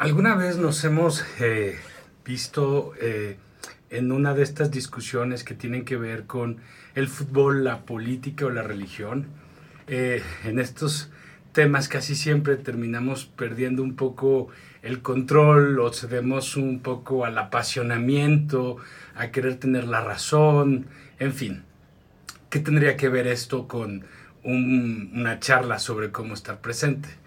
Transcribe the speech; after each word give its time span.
¿Alguna 0.00 0.34
vez 0.34 0.56
nos 0.56 0.82
hemos 0.84 1.22
eh, 1.40 1.78
visto 2.24 2.94
eh, 3.02 3.36
en 3.90 4.12
una 4.12 4.32
de 4.32 4.42
estas 4.42 4.70
discusiones 4.70 5.44
que 5.44 5.52
tienen 5.52 5.84
que 5.84 5.98
ver 5.98 6.24
con 6.24 6.56
el 6.94 7.06
fútbol, 7.06 7.64
la 7.64 7.84
política 7.84 8.46
o 8.46 8.50
la 8.50 8.62
religión? 8.62 9.26
Eh, 9.88 10.22
en 10.44 10.58
estos 10.58 11.10
temas 11.52 11.86
casi 11.86 12.14
siempre 12.14 12.56
terminamos 12.56 13.26
perdiendo 13.26 13.82
un 13.82 13.94
poco 13.94 14.48
el 14.80 15.02
control 15.02 15.78
o 15.78 15.92
cedemos 15.92 16.56
un 16.56 16.80
poco 16.80 17.26
al 17.26 17.36
apasionamiento, 17.36 18.78
a 19.14 19.30
querer 19.30 19.56
tener 19.56 19.84
la 19.84 20.00
razón, 20.00 20.86
en 21.18 21.34
fin. 21.34 21.62
¿Qué 22.48 22.58
tendría 22.60 22.96
que 22.96 23.10
ver 23.10 23.26
esto 23.26 23.68
con 23.68 24.06
una 24.44 25.40
charla 25.40 25.78
sobre 25.78 26.10
cómo 26.10 26.32
estar 26.32 26.62
presente? 26.62 27.19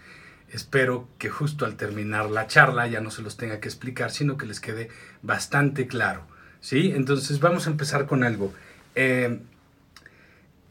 Espero 0.53 1.09
que 1.17 1.29
justo 1.29 1.65
al 1.65 1.77
terminar 1.77 2.29
la 2.29 2.45
charla 2.45 2.85
ya 2.87 3.01
no 3.01 3.09
se 3.09 3.23
los 3.23 3.37
tenga 3.37 3.59
que 3.59 3.67
explicar, 3.67 4.11
sino 4.11 4.37
que 4.37 4.45
les 4.45 4.59
quede 4.59 4.89
bastante 5.23 5.87
claro. 5.87 6.27
¿Sí? 6.61 6.93
Entonces 6.95 7.39
vamos 7.39 7.65
a 7.65 7.71
empezar 7.71 8.05
con 8.05 8.23
algo. 8.23 8.53
Eh, 8.93 9.39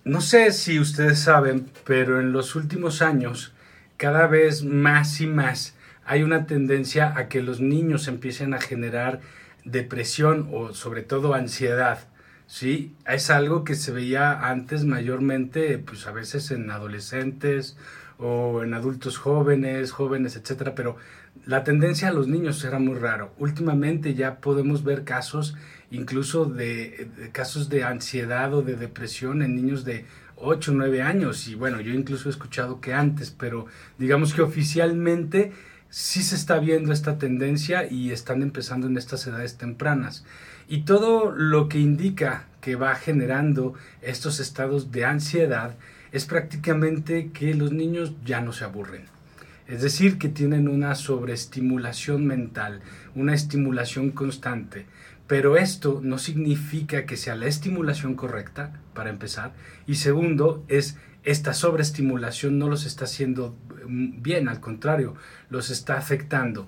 no 0.04 0.20
sé 0.20 0.52
si 0.52 0.78
ustedes 0.78 1.18
saben, 1.18 1.68
pero 1.84 2.20
en 2.20 2.32
los 2.32 2.54
últimos 2.54 3.02
años, 3.02 3.52
cada 3.96 4.28
vez 4.28 4.62
más 4.64 5.20
y 5.20 5.26
más, 5.26 5.74
hay 6.04 6.22
una 6.22 6.46
tendencia 6.46 7.14
a 7.16 7.28
que 7.28 7.42
los 7.42 7.60
niños 7.60 8.06
empiecen 8.06 8.54
a 8.54 8.60
generar 8.60 9.20
depresión 9.64 10.48
o 10.52 10.74
sobre 10.74 11.02
todo 11.02 11.34
ansiedad. 11.34 12.06
¿sí? 12.46 12.94
Es 13.04 13.30
algo 13.30 13.64
que 13.64 13.74
se 13.74 13.90
veía 13.90 14.48
antes 14.48 14.84
mayormente, 14.84 15.78
pues 15.78 16.06
a 16.06 16.12
veces 16.12 16.52
en 16.52 16.70
adolescentes 16.70 17.76
o 18.22 18.62
en 18.62 18.72
adultos 18.72 19.18
jóvenes, 19.18 19.90
jóvenes, 19.90 20.36
etcétera, 20.36 20.74
pero 20.74 20.96
la 21.44 21.64
tendencia 21.64 22.08
a 22.08 22.12
los 22.12 22.28
niños 22.28 22.64
era 22.64 22.78
muy 22.78 22.94
raro. 22.94 23.32
Últimamente 23.38 24.14
ya 24.14 24.36
podemos 24.36 24.84
ver 24.84 25.04
casos 25.04 25.56
incluso 25.90 26.44
de, 26.44 27.08
casos 27.32 27.68
de 27.68 27.84
ansiedad 27.84 28.54
o 28.54 28.62
de 28.62 28.76
depresión 28.76 29.42
en 29.42 29.56
niños 29.56 29.84
de 29.84 30.06
8 30.36 30.70
o 30.70 30.74
9 30.74 31.02
años 31.02 31.48
y 31.48 31.54
bueno, 31.54 31.80
yo 31.80 31.92
incluso 31.92 32.28
he 32.28 32.32
escuchado 32.32 32.80
que 32.80 32.94
antes, 32.94 33.30
pero 33.30 33.66
digamos 33.98 34.34
que 34.34 34.42
oficialmente 34.42 35.52
sí 35.88 36.22
se 36.22 36.36
está 36.36 36.58
viendo 36.58 36.92
esta 36.92 37.18
tendencia 37.18 37.90
y 37.90 38.12
están 38.12 38.42
empezando 38.42 38.86
en 38.86 38.96
estas 38.96 39.26
edades 39.26 39.58
tempranas. 39.58 40.24
Y 40.68 40.82
todo 40.82 41.32
lo 41.32 41.68
que 41.68 41.80
indica 41.80 42.46
que 42.60 42.76
va 42.76 42.94
generando 42.94 43.74
estos 44.00 44.38
estados 44.38 44.92
de 44.92 45.04
ansiedad 45.04 45.74
es 46.12 46.26
prácticamente 46.26 47.30
que 47.32 47.54
los 47.54 47.72
niños 47.72 48.12
ya 48.24 48.40
no 48.40 48.52
se 48.52 48.64
aburren. 48.64 49.06
Es 49.66 49.80
decir, 49.80 50.18
que 50.18 50.28
tienen 50.28 50.68
una 50.68 50.94
sobreestimulación 50.94 52.26
mental, 52.26 52.80
una 53.14 53.34
estimulación 53.34 54.10
constante. 54.10 54.86
Pero 55.26 55.56
esto 55.56 56.00
no 56.02 56.18
significa 56.18 57.06
que 57.06 57.16
sea 57.16 57.34
la 57.34 57.46
estimulación 57.46 58.14
correcta, 58.14 58.78
para 58.92 59.08
empezar. 59.08 59.52
Y 59.86 59.94
segundo, 59.94 60.62
es 60.68 60.98
esta 61.24 61.54
sobreestimulación 61.54 62.58
no 62.58 62.68
los 62.68 62.84
está 62.84 63.04
haciendo 63.04 63.56
mm, 63.86 64.20
bien, 64.22 64.48
al 64.48 64.60
contrario, 64.60 65.14
los 65.48 65.70
está 65.70 65.96
afectando. 65.96 66.66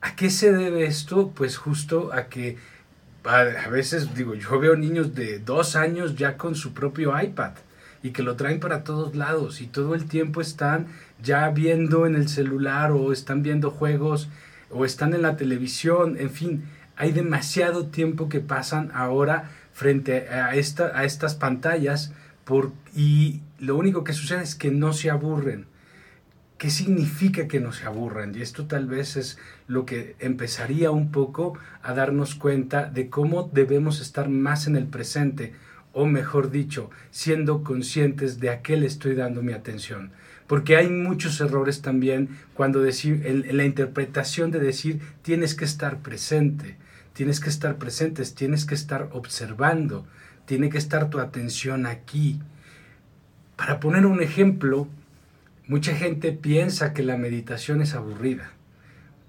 ¿A 0.00 0.16
qué 0.16 0.30
se 0.30 0.52
debe 0.52 0.86
esto? 0.86 1.30
Pues 1.30 1.56
justo 1.56 2.12
a 2.12 2.28
que 2.28 2.56
a 3.22 3.68
veces, 3.68 4.14
digo, 4.14 4.34
yo 4.34 4.58
veo 4.58 4.74
niños 4.74 5.14
de 5.14 5.38
dos 5.38 5.76
años 5.76 6.16
ya 6.16 6.38
con 6.38 6.54
su 6.54 6.72
propio 6.72 7.20
iPad 7.20 7.52
y 8.02 8.10
que 8.10 8.22
lo 8.22 8.36
traen 8.36 8.60
para 8.60 8.84
todos 8.84 9.14
lados 9.14 9.60
y 9.60 9.66
todo 9.66 9.94
el 9.94 10.06
tiempo 10.06 10.40
están 10.40 10.86
ya 11.22 11.48
viendo 11.50 12.06
en 12.06 12.14
el 12.14 12.28
celular 12.28 12.92
o 12.92 13.12
están 13.12 13.42
viendo 13.42 13.70
juegos 13.70 14.28
o 14.70 14.84
están 14.84 15.14
en 15.14 15.22
la 15.22 15.36
televisión, 15.36 16.16
en 16.18 16.30
fin, 16.30 16.64
hay 16.96 17.12
demasiado 17.12 17.86
tiempo 17.86 18.28
que 18.28 18.40
pasan 18.40 18.90
ahora 18.94 19.50
frente 19.72 20.28
a, 20.28 20.54
esta, 20.54 20.98
a 20.98 21.04
estas 21.04 21.34
pantallas 21.34 22.12
por, 22.44 22.72
y 22.94 23.40
lo 23.58 23.76
único 23.76 24.04
que 24.04 24.12
sucede 24.12 24.42
es 24.42 24.54
que 24.54 24.70
no 24.70 24.92
se 24.92 25.10
aburren. 25.10 25.66
¿Qué 26.58 26.68
significa 26.68 27.48
que 27.48 27.58
no 27.58 27.72
se 27.72 27.86
aburran? 27.86 28.34
Y 28.34 28.42
esto 28.42 28.66
tal 28.66 28.86
vez 28.86 29.16
es 29.16 29.38
lo 29.66 29.86
que 29.86 30.14
empezaría 30.18 30.90
un 30.90 31.10
poco 31.10 31.54
a 31.82 31.94
darnos 31.94 32.34
cuenta 32.34 32.84
de 32.84 33.08
cómo 33.08 33.48
debemos 33.50 34.02
estar 34.02 34.28
más 34.28 34.66
en 34.66 34.76
el 34.76 34.86
presente 34.86 35.54
o 35.92 36.06
mejor 36.06 36.50
dicho, 36.50 36.90
siendo 37.10 37.64
conscientes 37.64 38.40
de 38.40 38.50
a 38.50 38.62
qué 38.62 38.76
le 38.76 38.86
estoy 38.86 39.14
dando 39.14 39.42
mi 39.42 39.52
atención. 39.52 40.12
Porque 40.46 40.76
hay 40.76 40.88
muchos 40.88 41.40
errores 41.40 41.82
también 41.82 42.28
cuando 42.54 42.80
decir, 42.80 43.22
en, 43.24 43.56
la 43.56 43.64
interpretación 43.64 44.50
de 44.50 44.60
decir 44.60 45.00
tienes 45.22 45.54
que 45.54 45.64
estar 45.64 45.98
presente, 45.98 46.76
tienes 47.12 47.40
que 47.40 47.48
estar 47.48 47.76
presentes, 47.76 48.34
tienes 48.34 48.64
que 48.64 48.74
estar 48.74 49.08
observando, 49.12 50.06
tiene 50.46 50.68
que 50.70 50.78
estar 50.78 51.10
tu 51.10 51.18
atención 51.20 51.86
aquí. 51.86 52.40
Para 53.56 53.78
poner 53.78 54.06
un 54.06 54.22
ejemplo, 54.22 54.88
mucha 55.66 55.94
gente 55.94 56.32
piensa 56.32 56.92
que 56.94 57.02
la 57.02 57.16
meditación 57.16 57.82
es 57.82 57.94
aburrida 57.94 58.52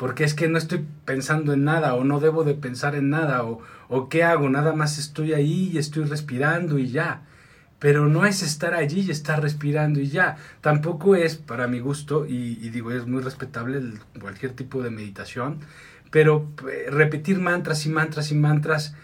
porque 0.01 0.23
es 0.23 0.33
que 0.33 0.47
no 0.47 0.57
estoy 0.57 0.83
pensando 1.05 1.53
en 1.53 1.63
nada 1.63 1.93
o 1.93 2.03
no 2.03 2.19
debo 2.19 2.43
de 2.43 2.55
pensar 2.55 2.95
en 2.95 3.11
nada 3.11 3.43
o, 3.43 3.59
o 3.87 4.09
qué 4.09 4.23
hago, 4.23 4.49
nada 4.49 4.73
más 4.73 4.97
estoy 4.97 5.33
ahí 5.33 5.69
y 5.71 5.77
estoy 5.77 6.05
respirando 6.05 6.79
y 6.79 6.87
ya. 6.87 7.27
Pero 7.77 8.07
no 8.07 8.25
es 8.25 8.41
estar 8.41 8.73
allí 8.73 9.01
y 9.01 9.11
estar 9.11 9.43
respirando 9.43 9.99
y 9.99 10.07
ya. 10.07 10.37
Tampoco 10.61 11.15
es, 11.15 11.35
para 11.35 11.67
mi 11.67 11.79
gusto, 11.79 12.25
y, 12.25 12.55
digo, 12.71 12.91
es 12.91 13.05
muy 13.05 13.21
respetable 13.21 13.79
cualquier 14.19 14.53
tipo 14.53 14.81
de 14.81 14.89
meditación, 14.89 15.59
pero 16.09 16.49
eh, 16.67 16.89
repetir 16.89 17.39
mantras 17.39 17.85
y 17.85 17.89
mantras 17.89 18.31
y 18.31 18.35
mantras, 18.35 18.95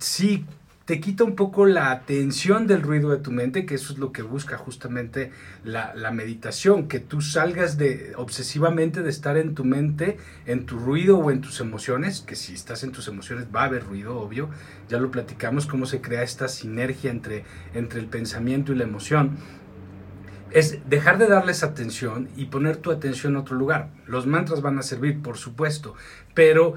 sí 0.00 0.44
te 0.84 1.00
quita 1.00 1.24
un 1.24 1.36
poco 1.36 1.66
la 1.66 1.90
atención 1.90 2.66
del 2.66 2.82
ruido 2.82 3.10
de 3.10 3.18
tu 3.18 3.30
mente, 3.30 3.66
que 3.66 3.74
eso 3.74 3.92
es 3.92 3.98
lo 3.98 4.12
que 4.12 4.22
busca 4.22 4.56
justamente 4.56 5.30
la, 5.64 5.92
meditación, 6.12 6.88
que 6.88 7.00
tú 7.00 7.20
salgas 7.22 7.78
de 7.78 8.12
obsesivamente 8.16 9.02
de 9.02 9.10
estar 9.10 9.36
en 9.36 9.54
tu 9.54 9.64
mente, 9.64 10.18
en 10.46 10.66
tu 10.66 10.78
ruido 10.78 11.18
o 11.18 11.30
en 11.30 11.40
tus 11.40 11.60
emociones, 11.60 12.20
que 12.20 12.36
si 12.36 12.52
estás 12.52 12.84
en 12.84 12.92
tus 12.92 13.08
emociones 13.08 13.46
va 13.54 13.62
a 13.62 13.64
haber 13.66 13.84
ruido, 13.84 14.18
obvio, 14.18 14.50
ya 14.88 14.98
lo 14.98 15.10
platicamos, 15.10 15.66
cómo 15.66 15.86
se 15.86 16.00
crea 16.00 16.22
esta 16.22 16.48
sinergia 16.48 17.10
entre, 17.10 17.44
entre 17.74 18.00
el 18.00 18.06
pensamiento 18.06 18.72
y 18.72 18.76
la 18.76 18.84
emoción. 18.84 19.38
Es 20.52 20.88
dejar 20.88 21.18
de 21.18 21.28
darles 21.28 21.62
atención 21.62 22.28
y 22.36 22.46
poner 22.46 22.76
tu 22.76 22.90
atención 22.90 23.32
en 23.32 23.38
otro 23.38 23.56
lugar. 23.56 23.88
Los 24.06 24.26
mantras 24.26 24.60
van 24.60 24.78
a 24.78 24.82
servir, 24.82 25.22
por 25.22 25.38
supuesto, 25.38 25.94
pero 26.34 26.74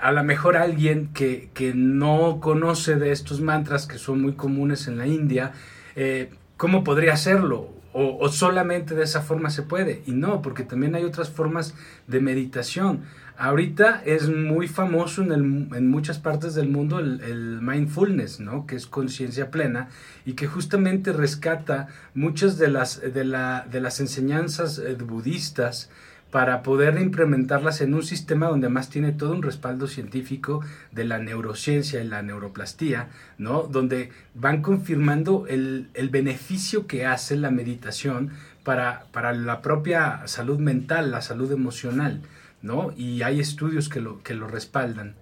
a 0.00 0.12
lo 0.12 0.22
mejor 0.22 0.56
alguien 0.56 1.10
que, 1.12 1.50
no 1.74 2.40
conoce 2.40 2.96
de 2.96 3.12
estos 3.12 3.40
mantras 3.40 3.86
que 3.86 3.98
son 3.98 4.20
muy 4.20 4.34
comunes 4.34 4.86
en 4.86 4.98
la 4.98 5.06
India, 5.06 5.52
eh, 5.96 6.30
¿cómo 6.56 6.84
podría 6.84 7.14
hacerlo? 7.14 7.70
O, 7.94 8.28
solamente 8.30 8.94
de 8.94 9.04
esa 9.04 9.20
forma 9.20 9.50
se 9.50 9.62
puede. 9.62 10.02
Y 10.06 10.12
no, 10.12 10.40
porque 10.40 10.62
también 10.62 10.94
hay 10.94 11.04
otras 11.04 11.28
formas 11.28 11.74
de 12.06 12.20
meditación. 12.20 13.02
Ahorita 13.36 14.02
es 14.04 14.28
muy 14.28 14.68
famoso 14.68 15.22
en, 15.22 15.70
en 15.74 15.90
muchas 15.90 16.18
partes 16.18 16.54
del 16.54 16.68
mundo 16.68 16.98
el, 16.98 17.20
el 17.22 17.60
mindfulness, 17.62 18.40
¿no? 18.40 18.66
que 18.66 18.76
es 18.76 18.86
conciencia 18.86 19.50
plena 19.50 19.88
y 20.24 20.34
que 20.34 20.46
justamente 20.46 21.12
rescata 21.12 21.88
muchas 22.14 22.58
de 22.58 22.68
las, 22.68 23.00
de 23.00 23.24
la, 23.24 23.66
de 23.70 23.80
las 23.80 24.00
enseñanzas 24.00 24.78
eh, 24.78 24.94
budistas 24.94 25.90
para 26.32 26.62
poder 26.62 26.98
implementarlas 26.98 27.82
en 27.82 27.92
un 27.92 28.02
sistema 28.02 28.46
donde 28.46 28.70
más 28.70 28.88
tiene 28.88 29.12
todo 29.12 29.32
un 29.32 29.42
respaldo 29.42 29.86
científico 29.86 30.62
de 30.90 31.04
la 31.04 31.18
neurociencia 31.18 32.02
y 32.02 32.08
la 32.08 32.22
neuroplastía, 32.22 33.10
¿no? 33.36 33.64
Donde 33.64 34.10
van 34.34 34.62
confirmando 34.62 35.46
el, 35.46 35.90
beneficio 36.10 36.86
que 36.86 37.04
hace 37.04 37.36
la 37.36 37.50
meditación 37.50 38.30
para, 38.64 39.06
para, 39.12 39.32
la 39.32 39.62
propia 39.62 40.26
salud 40.26 40.58
mental, 40.58 41.10
la 41.10 41.20
salud 41.20 41.50
emocional, 41.52 42.20
¿no? 42.62 42.92
Y 42.96 43.22
hay 43.22 43.40
estudios 43.40 43.88
que 43.88 44.00
lo, 44.00 44.22
que 44.22 44.34
lo 44.34 44.46
respaldan. 44.48 45.14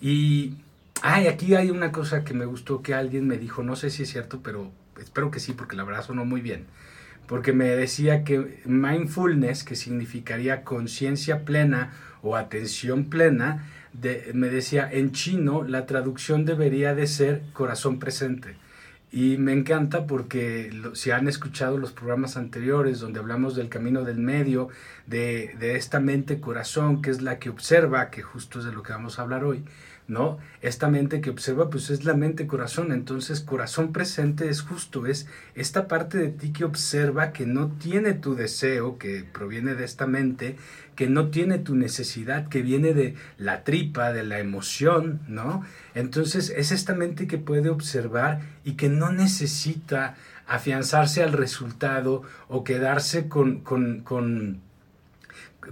Y 0.00 0.54
ay, 1.02 1.26
aquí 1.26 1.54
hay 1.54 1.70
una 1.70 1.92
cosa 1.92 2.24
que 2.24 2.34
me 2.34 2.46
gustó 2.46 2.82
que 2.82 2.94
alguien 2.94 3.26
me 3.26 3.38
dijo, 3.38 3.62
no 3.62 3.76
sé 3.76 3.90
si 3.90 4.04
es 4.04 4.10
cierto, 4.10 4.40
pero 4.42 4.70
espero 4.98 5.30
que 5.30 5.40
sí, 5.40 5.52
porque 5.52 5.76
la 5.76 5.84
verdad 5.84 6.04
sonó 6.04 6.24
muy 6.24 6.40
bien 6.40 6.66
porque 7.30 7.52
me 7.52 7.66
decía 7.66 8.24
que 8.24 8.60
mindfulness, 8.64 9.62
que 9.62 9.76
significaría 9.76 10.64
conciencia 10.64 11.44
plena 11.44 11.92
o 12.22 12.34
atención 12.34 13.04
plena, 13.04 13.68
me 14.34 14.48
decía 14.48 14.90
en 14.90 15.12
chino 15.12 15.62
la 15.62 15.86
traducción 15.86 16.44
debería 16.44 16.92
de 16.92 17.06
ser 17.06 17.42
corazón 17.52 18.00
presente. 18.00 18.56
Y 19.12 19.38
me 19.38 19.52
encanta 19.52 20.06
porque 20.06 20.70
si 20.94 21.10
han 21.10 21.26
escuchado 21.26 21.78
los 21.78 21.92
programas 21.92 22.36
anteriores 22.36 23.00
donde 23.00 23.18
hablamos 23.18 23.56
del 23.56 23.68
camino 23.68 24.04
del 24.04 24.18
medio, 24.18 24.68
de, 25.06 25.56
de 25.58 25.76
esta 25.76 25.98
mente 25.98 26.40
corazón 26.40 27.02
que 27.02 27.10
es 27.10 27.20
la 27.20 27.40
que 27.40 27.50
observa, 27.50 28.10
que 28.10 28.22
justo 28.22 28.60
es 28.60 28.64
de 28.64 28.72
lo 28.72 28.82
que 28.84 28.92
vamos 28.92 29.18
a 29.18 29.22
hablar 29.22 29.44
hoy, 29.44 29.64
¿no? 30.10 30.38
Esta 30.60 30.88
mente 30.88 31.20
que 31.20 31.30
observa, 31.30 31.70
pues 31.70 31.88
es 31.88 32.04
la 32.04 32.14
mente 32.14 32.48
corazón. 32.48 32.90
Entonces, 32.90 33.40
corazón 33.40 33.92
presente 33.92 34.48
es 34.48 34.60
justo, 34.60 35.06
es 35.06 35.28
esta 35.54 35.86
parte 35.86 36.18
de 36.18 36.30
ti 36.30 36.52
que 36.52 36.64
observa, 36.64 37.32
que 37.32 37.46
no 37.46 37.68
tiene 37.68 38.14
tu 38.14 38.34
deseo, 38.34 38.98
que 38.98 39.24
proviene 39.32 39.76
de 39.76 39.84
esta 39.84 40.08
mente, 40.08 40.56
que 40.96 41.08
no 41.08 41.28
tiene 41.28 41.58
tu 41.58 41.76
necesidad, 41.76 42.48
que 42.48 42.60
viene 42.60 42.92
de 42.92 43.14
la 43.38 43.62
tripa, 43.62 44.12
de 44.12 44.24
la 44.24 44.40
emoción, 44.40 45.20
¿no? 45.28 45.64
Entonces, 45.94 46.52
es 46.56 46.72
esta 46.72 46.94
mente 46.94 47.28
que 47.28 47.38
puede 47.38 47.70
observar 47.70 48.40
y 48.64 48.72
que 48.72 48.88
no 48.88 49.12
necesita 49.12 50.16
afianzarse 50.48 51.22
al 51.22 51.32
resultado 51.32 52.22
o 52.48 52.64
quedarse 52.64 53.28
con, 53.28 53.60
con, 53.60 54.00
con, 54.00 54.60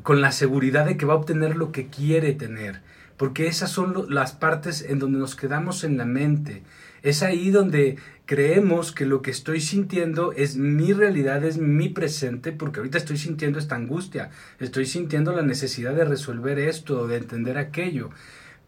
con 0.05 0.21
la 0.21 0.31
seguridad 0.31 0.87
de 0.87 0.97
que 0.97 1.07
va 1.07 1.15
a 1.15 1.17
obtener 1.17 1.57
lo 1.57 1.73
que 1.73 1.89
quiere 1.89 2.35
tener 2.35 2.87
porque 3.19 3.49
esas 3.49 3.71
son 3.71 4.07
las 4.09 4.33
partes 4.33 4.81
en 4.89 4.99
donde 5.01 5.19
nos 5.19 5.35
quedamos 5.35 5.85
en 5.85 5.99
la 5.99 6.07
mente. 6.07 6.63
Es 7.03 7.23
ahí 7.23 7.51
donde 7.51 7.99
creemos 8.27 8.93
que 8.93 9.07
lo 9.07 9.23
que 9.23 9.33
estoy 9.33 9.61
sintiendo 9.61 10.33
es 10.33 10.57
mi 10.57 10.93
realidad, 10.93 11.45
es 11.45 11.59
mi 11.59 11.89
presente, 11.89 12.53
porque 12.53 12.79
ahorita 12.79 12.97
estoy 12.97 13.19
sintiendo 13.19 13.59
esta 13.59 13.75
angustia, 13.75 14.31
estoy 14.61 14.87
sintiendo 14.87 15.33
la 15.33 15.43
necesidad 15.43 15.95
de 15.95 16.05
resolver 16.05 16.59
esto, 16.61 17.09
de 17.09 17.17
entender 17.17 17.59
aquello. 17.59 18.11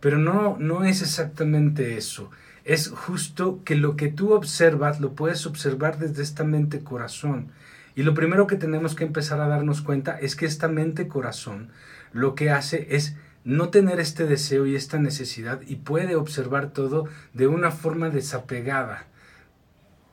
Pero 0.00 0.18
no, 0.18 0.56
no 0.58 0.84
es 0.84 1.00
exactamente 1.00 1.96
eso. 1.96 2.30
Es 2.64 2.88
justo 2.88 3.60
que 3.64 3.76
lo 3.76 3.96
que 3.96 4.08
tú 4.08 4.32
observas 4.32 5.00
lo 5.00 5.14
puedes 5.14 5.46
observar 5.46 5.98
desde 5.98 6.22
esta 6.22 6.42
mente 6.42 6.80
corazón. 6.80 7.52
Y 7.94 8.02
lo 8.02 8.14
primero 8.14 8.46
que 8.46 8.56
tenemos 8.56 8.94
que 8.94 9.04
empezar 9.04 9.40
a 9.40 9.48
darnos 9.48 9.80
cuenta 9.80 10.18
es 10.18 10.34
que 10.34 10.46
esta 10.46 10.68
mente 10.68 11.06
corazón 11.06 11.68
lo 12.12 12.34
que 12.34 12.50
hace 12.50 12.88
es 12.90 13.14
no 13.44 13.70
tener 13.70 14.00
este 14.00 14.26
deseo 14.26 14.66
y 14.66 14.76
esta 14.76 14.98
necesidad 14.98 15.60
y 15.66 15.76
puede 15.76 16.16
observar 16.16 16.72
todo 16.72 17.08
de 17.32 17.46
una 17.46 17.70
forma 17.70 18.10
desapegada. 18.10 19.06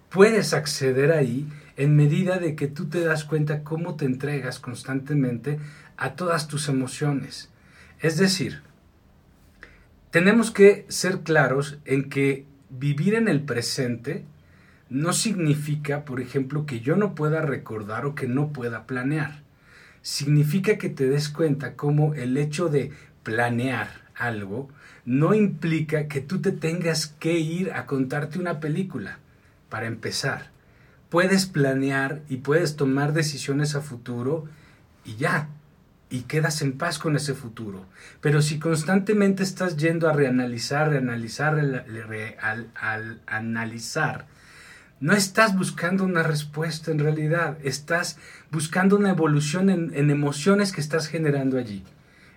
Puedes 0.09 0.53
acceder 0.53 1.11
ahí 1.11 1.47
en 1.75 1.95
medida 1.95 2.39
de 2.39 2.55
que 2.55 2.67
tú 2.67 2.87
te 2.87 3.01
das 3.01 3.25
cuenta 3.25 3.63
cómo 3.63 3.95
te 3.95 4.05
entregas 4.05 4.59
constantemente 4.59 5.59
a 5.97 6.15
todas 6.15 6.47
tus 6.47 6.69
emociones. 6.69 7.49
Es 7.99 8.17
decir, 8.17 8.61
tenemos 10.11 10.51
que 10.51 10.85
ser 10.87 11.19
claros 11.19 11.77
en 11.85 12.09
que 12.09 12.45
vivir 12.69 13.15
en 13.15 13.27
el 13.27 13.41
presente 13.41 14.23
no 14.89 15.11
significa, 15.11 16.05
por 16.05 16.21
ejemplo, 16.21 16.65
que 16.65 16.79
yo 16.79 16.95
no 16.95 17.13
pueda 17.13 17.41
recordar 17.41 18.05
o 18.05 18.15
que 18.15 18.27
no 18.27 18.53
pueda 18.53 18.87
planear. 18.87 19.43
Significa 20.01 20.77
que 20.77 20.89
te 20.89 21.07
des 21.07 21.27
cuenta 21.27 21.75
cómo 21.75 22.13
el 22.13 22.37
hecho 22.37 22.69
de 22.69 22.91
planear 23.27 23.89
algo 24.15 24.69
no 25.03 25.33
implica 25.33 26.07
que 26.07 26.21
tú 26.21 26.39
te 26.39 26.53
tengas 26.53 27.07
que 27.07 27.37
ir 27.37 27.73
a 27.73 27.85
contarte 27.85 28.39
una 28.39 28.61
película. 28.61 29.19
Para 29.67 29.87
empezar, 29.87 30.47
puedes 31.09 31.45
planear 31.45 32.21
y 32.29 32.37
puedes 32.37 32.77
tomar 32.77 33.11
decisiones 33.11 33.75
a 33.75 33.81
futuro 33.81 34.45
y 35.03 35.17
ya, 35.17 35.49
y 36.09 36.21
quedas 36.21 36.61
en 36.61 36.77
paz 36.77 36.99
con 36.99 37.17
ese 37.17 37.33
futuro. 37.33 37.85
Pero 38.21 38.41
si 38.41 38.59
constantemente 38.59 39.43
estás 39.43 39.75
yendo 39.75 40.07
a 40.07 40.13
reanalizar, 40.13 40.89
reanalizar, 40.89 41.59
al, 41.59 43.21
analizar, 43.27 44.25
no 45.01 45.11
estás 45.11 45.53
buscando 45.53 46.05
una 46.05 46.23
respuesta 46.23 46.91
en 46.91 46.99
realidad, 46.99 47.57
estás 47.61 48.17
buscando 48.51 48.95
una 48.95 49.09
evolución 49.09 49.69
en 49.69 50.09
emociones 50.11 50.71
que 50.71 50.79
estás 50.79 51.09
generando 51.09 51.57
allí. 51.57 51.83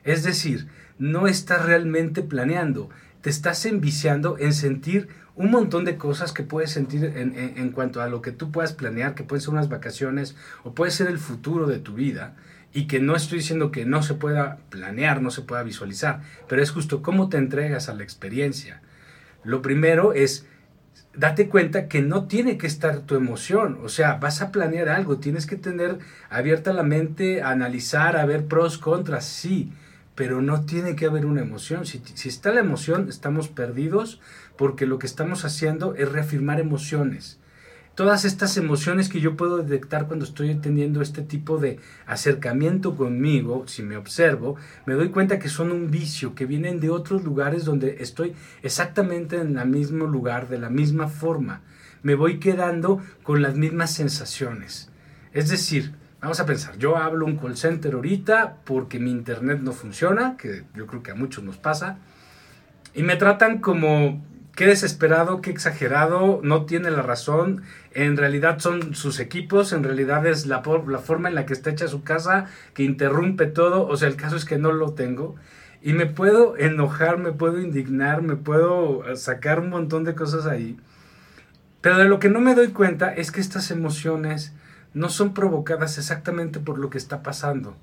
Es 0.05 0.23
decir, 0.23 0.69
no 1.01 1.27
estás 1.27 1.65
realmente 1.65 2.23
planeando, 2.23 2.91
te 3.23 3.31
estás 3.31 3.67
enviciando 3.67 4.37
en 4.39 4.53
sentir 4.53 5.09
un 5.35 5.51
montón 5.51 5.87
de 5.87 5.97
cosas 5.97 6.33
que 6.33 6.43
puedes 6.43 6.71
sentir 6.71 7.05
en, 7.05 7.71
cuanto 7.71 8.03
a 8.03 8.09
lo 8.09 8.21
que 8.21 8.33
tú 8.33 8.53
puedas 8.53 8.75
planear, 8.75 9.15
que 9.15 9.25
pueden 9.25 9.41
ser 9.41 9.51
unas 9.51 9.71
vacaciones 9.71 10.37
o 10.63 10.75
puede 10.75 10.91
ser 10.91 11.09
el 11.09 11.19
futuro 11.19 11.67
de 11.67 11.79
tu 11.79 11.95
vida, 11.95 12.37
y 12.73 12.87
que 12.87 13.01
no 13.01 13.17
estoy 13.17 13.39
diciendo 13.39 13.73
que 13.73 13.85
no 13.85 14.03
se 14.03 14.15
pueda 14.15 14.59
planear, 14.69 15.23
no 15.23 15.31
se 15.31 15.43
pueda 15.43 15.63
visualizar, 15.63 16.21
pero 16.49 16.63
es 16.63 16.71
justo 16.71 17.03
cómo 17.03 17.29
te 17.29 17.39
entregas 17.39 17.89
a 17.89 17.95
la 17.95 18.05
experiencia. 18.05 18.83
Lo 19.43 19.63
primero 19.63 20.13
es 20.13 20.47
date 21.17 21.49
cuenta 21.49 21.89
que 21.89 22.03
no 22.03 22.27
tiene 22.29 22.59
que 22.59 22.67
estar 22.67 23.01
tu 23.01 23.17
emoción, 23.17 23.79
o 23.83 23.89
sea, 23.89 24.17
vas 24.17 24.43
a 24.43 24.53
planear 24.53 24.91
algo, 24.91 25.17
tienes 25.17 25.47
que 25.47 25.57
tener 25.57 25.99
abierta 26.29 26.73
la 26.75 26.83
mente, 26.83 27.43
analizar, 27.43 28.17
a 28.17 28.27
ver 28.27 28.47
pros, 28.47 28.79
contras, 28.79 29.25
sí, 29.25 29.73
pero 30.15 30.43
no 30.43 30.65
tiene 30.65 30.97
que 30.97 31.07
haber 31.07 31.27
una 31.27 31.41
emoción. 31.41 31.87
Si, 31.87 32.03
está 32.29 32.53
la 32.53 32.61
emoción, 32.61 33.09
estamos 33.09 33.49
perdidos 33.49 34.21
porque 34.57 34.87
lo 34.87 34.99
que 34.99 35.07
estamos 35.07 35.45
haciendo 35.45 35.95
es 35.95 36.11
reafirmar 36.11 36.61
emociones. 36.61 37.39
Todas 37.95 38.25
estas 38.25 38.57
emociones 38.57 39.09
que 39.09 39.21
yo 39.21 39.37
puedo 39.37 39.59
detectar 39.59 40.07
cuando 40.07 40.25
estoy 40.25 40.55
teniendo 40.55 41.03
este 41.03 41.23
tipo 41.23 41.59
de 41.59 41.79
acercamiento 42.07 42.97
conmigo, 42.97 43.65
si 43.67 43.83
me 43.83 43.97
observo, 43.97 44.57
me 44.87 44.95
doy 44.95 45.11
cuenta 45.11 45.39
que 45.39 45.49
son 45.49 45.71
un 45.73 45.91
vicio, 45.91 46.35
que 46.35 46.47
vienen 46.47 46.81
de 46.81 46.89
otros 46.91 47.25
lugares 47.25 47.65
donde 47.65 47.97
estoy 48.01 48.35
exactamente 48.63 49.41
en 49.41 49.59
el 49.59 49.69
mismo 49.69 50.07
lugar, 50.07 50.49
de 50.49 50.59
la 50.59 50.71
misma 50.71 51.09
forma. 51.09 51.63
Me 52.03 52.15
voy 52.15 52.39
quedando 52.39 53.01
con 53.23 53.43
las 53.43 53.57
mismas 53.57 53.93
sensaciones. 53.93 54.91
Es 55.33 55.49
decir, 55.49 55.95
Vamos 56.21 56.39
a 56.39 56.45
pensar, 56.45 56.77
yo 56.77 56.99
hablo 56.99 57.25
un 57.25 57.39
call 57.39 57.57
center 57.57 57.95
ahorita 57.95 58.57
porque 58.65 58.99
mi 58.99 59.11
internet 59.11 59.61
no 59.63 59.73
funciona, 59.73 60.37
que 60.37 60.65
yo 60.75 60.87
creo 60.87 61.03
que 61.03 61.13
a 61.13 61.15
muchos 61.15 61.43
nos 61.43 61.57
pasa, 61.57 61.97
y 62.93 63.03
me 63.03 63.17
tratan 63.17 63.61
como 63.61 64.23
qué 64.55 64.67
desesperado, 64.67 65.41
qué 65.41 65.51
exagerado, 65.51 66.41
no 66.43 66.67
tiene 66.67 66.91
la 66.91 67.01
razón, 67.01 67.63
en 67.93 68.19
realidad 68.19 68.59
son 68.59 68.95
sus 68.95 69.19
equipos, 69.19 69.73
en 69.73 69.83
realidad 69.83 70.27
es 70.27 70.45
la, 70.45 70.63
la 70.87 70.99
forma 70.99 71.31
en 71.31 71.35
la 71.35 71.47
que 71.47 71.55
está 71.55 71.71
hecha 71.71 71.89
su 71.89 72.03
casa 72.03 72.49
que 72.75 72.83
interrumpe 72.83 73.47
todo, 73.47 73.87
o 73.87 73.97
sea, 73.97 74.09
el 74.09 74.17
caso 74.17 74.37
es 74.37 74.45
que 74.45 74.59
no 74.59 74.73
lo 74.73 74.93
tengo. 74.93 75.37
Y 75.81 75.95
me 75.95 76.05
puedo 76.05 76.59
enojar, 76.59 77.17
me 77.17 77.33
puedo 77.33 77.59
indignar, 77.59 78.21
me 78.21 78.37
puedo 78.37 79.05
sacar 79.17 79.61
un 79.61 79.71
montón 79.71 80.05
de 80.05 80.15
cosas 80.15 80.45
ahí. 80.45 80.77
Pero 81.81 81.97
de 81.97 82.05
lo 82.05 82.19
que 82.19 82.29
no 82.29 82.41
me 82.41 82.55
doy 82.55 82.69
cuenta 82.69 83.15
es 83.15 83.33
que 83.33 83.41
estas 83.41 83.71
emociones 83.71 84.53
no 84.95 85.09
son 85.09 85.35
provocadas 85.35 85.99
exactamente 85.99 86.61
por 86.61 86.79
lo 86.79 86.91
que 86.91 86.99
está 86.99 87.23
pasando. 87.23 87.77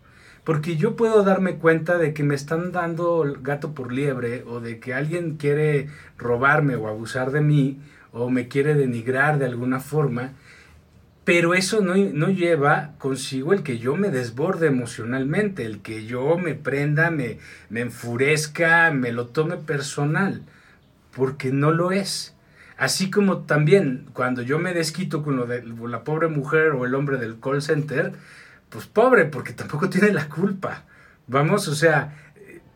Porque 0.44 0.78
yo 0.78 0.96
puedo 0.96 1.24
darme 1.24 1.56
cuenta 1.56 1.98
de 1.98 2.14
que 2.14 2.24
me 2.24 2.36
están 2.36 2.72
dando 2.72 3.26
gato 3.42 3.74
por 3.74 3.92
liebre 3.92 4.44
o 4.48 4.62
de 4.62 4.80
que 4.80 4.94
alguien 4.94 5.36
quiere 5.36 5.90
robarme 6.18 6.76
o 6.76 6.88
abusar 6.88 7.32
de 7.32 7.42
mí 7.42 7.80
o 8.14 8.30
me 8.30 8.48
quiere 8.48 8.74
denigrar 8.74 9.40
de 9.40 9.46
alguna 9.46 9.80
forma, 9.80 10.32
pero 11.28 11.54
eso 11.54 11.82
no, 11.82 11.96
no, 11.96 12.30
lleva 12.30 12.94
consigo 13.00 13.52
el 13.52 13.62
que 13.62 13.80
yo 13.80 13.98
me 13.98 14.10
desborde 14.10 14.68
emocionalmente, 14.68 15.66
el 15.66 15.82
que 15.82 16.06
yo 16.06 16.38
me 16.38 16.56
prenda, 16.56 17.12
me, 17.12 17.40
me 17.70 17.82
enfurezca, 17.82 18.92
me 18.92 19.12
lo 19.12 19.28
tome 19.28 19.58
personal, 19.58 20.44
porque 21.14 21.52
no 21.52 21.72
lo 21.72 21.92
es. 21.92 22.37
Así 22.78 23.10
como 23.10 23.40
también 23.40 24.06
cuando 24.14 24.44
yo 24.44 24.60
me 24.60 24.74
desquito 24.74 25.24
con 25.24 25.36
lo 25.36 25.48
de 25.48 25.64
la 25.64 26.04
pobre 26.04 26.28
mujer 26.28 26.70
o 26.70 26.86
el 26.86 26.94
hombre 26.94 27.18
del 27.18 27.40
call 27.40 27.62
center, 27.62 28.14
pues 28.70 28.86
pobre, 28.86 29.26
porque 29.26 29.54
tampoco 29.54 29.90
tiene 29.92 30.12
la 30.12 30.30
culpa. 30.30 30.84
Vamos, 31.28 31.68
o 31.68 31.76
sea, 31.76 32.14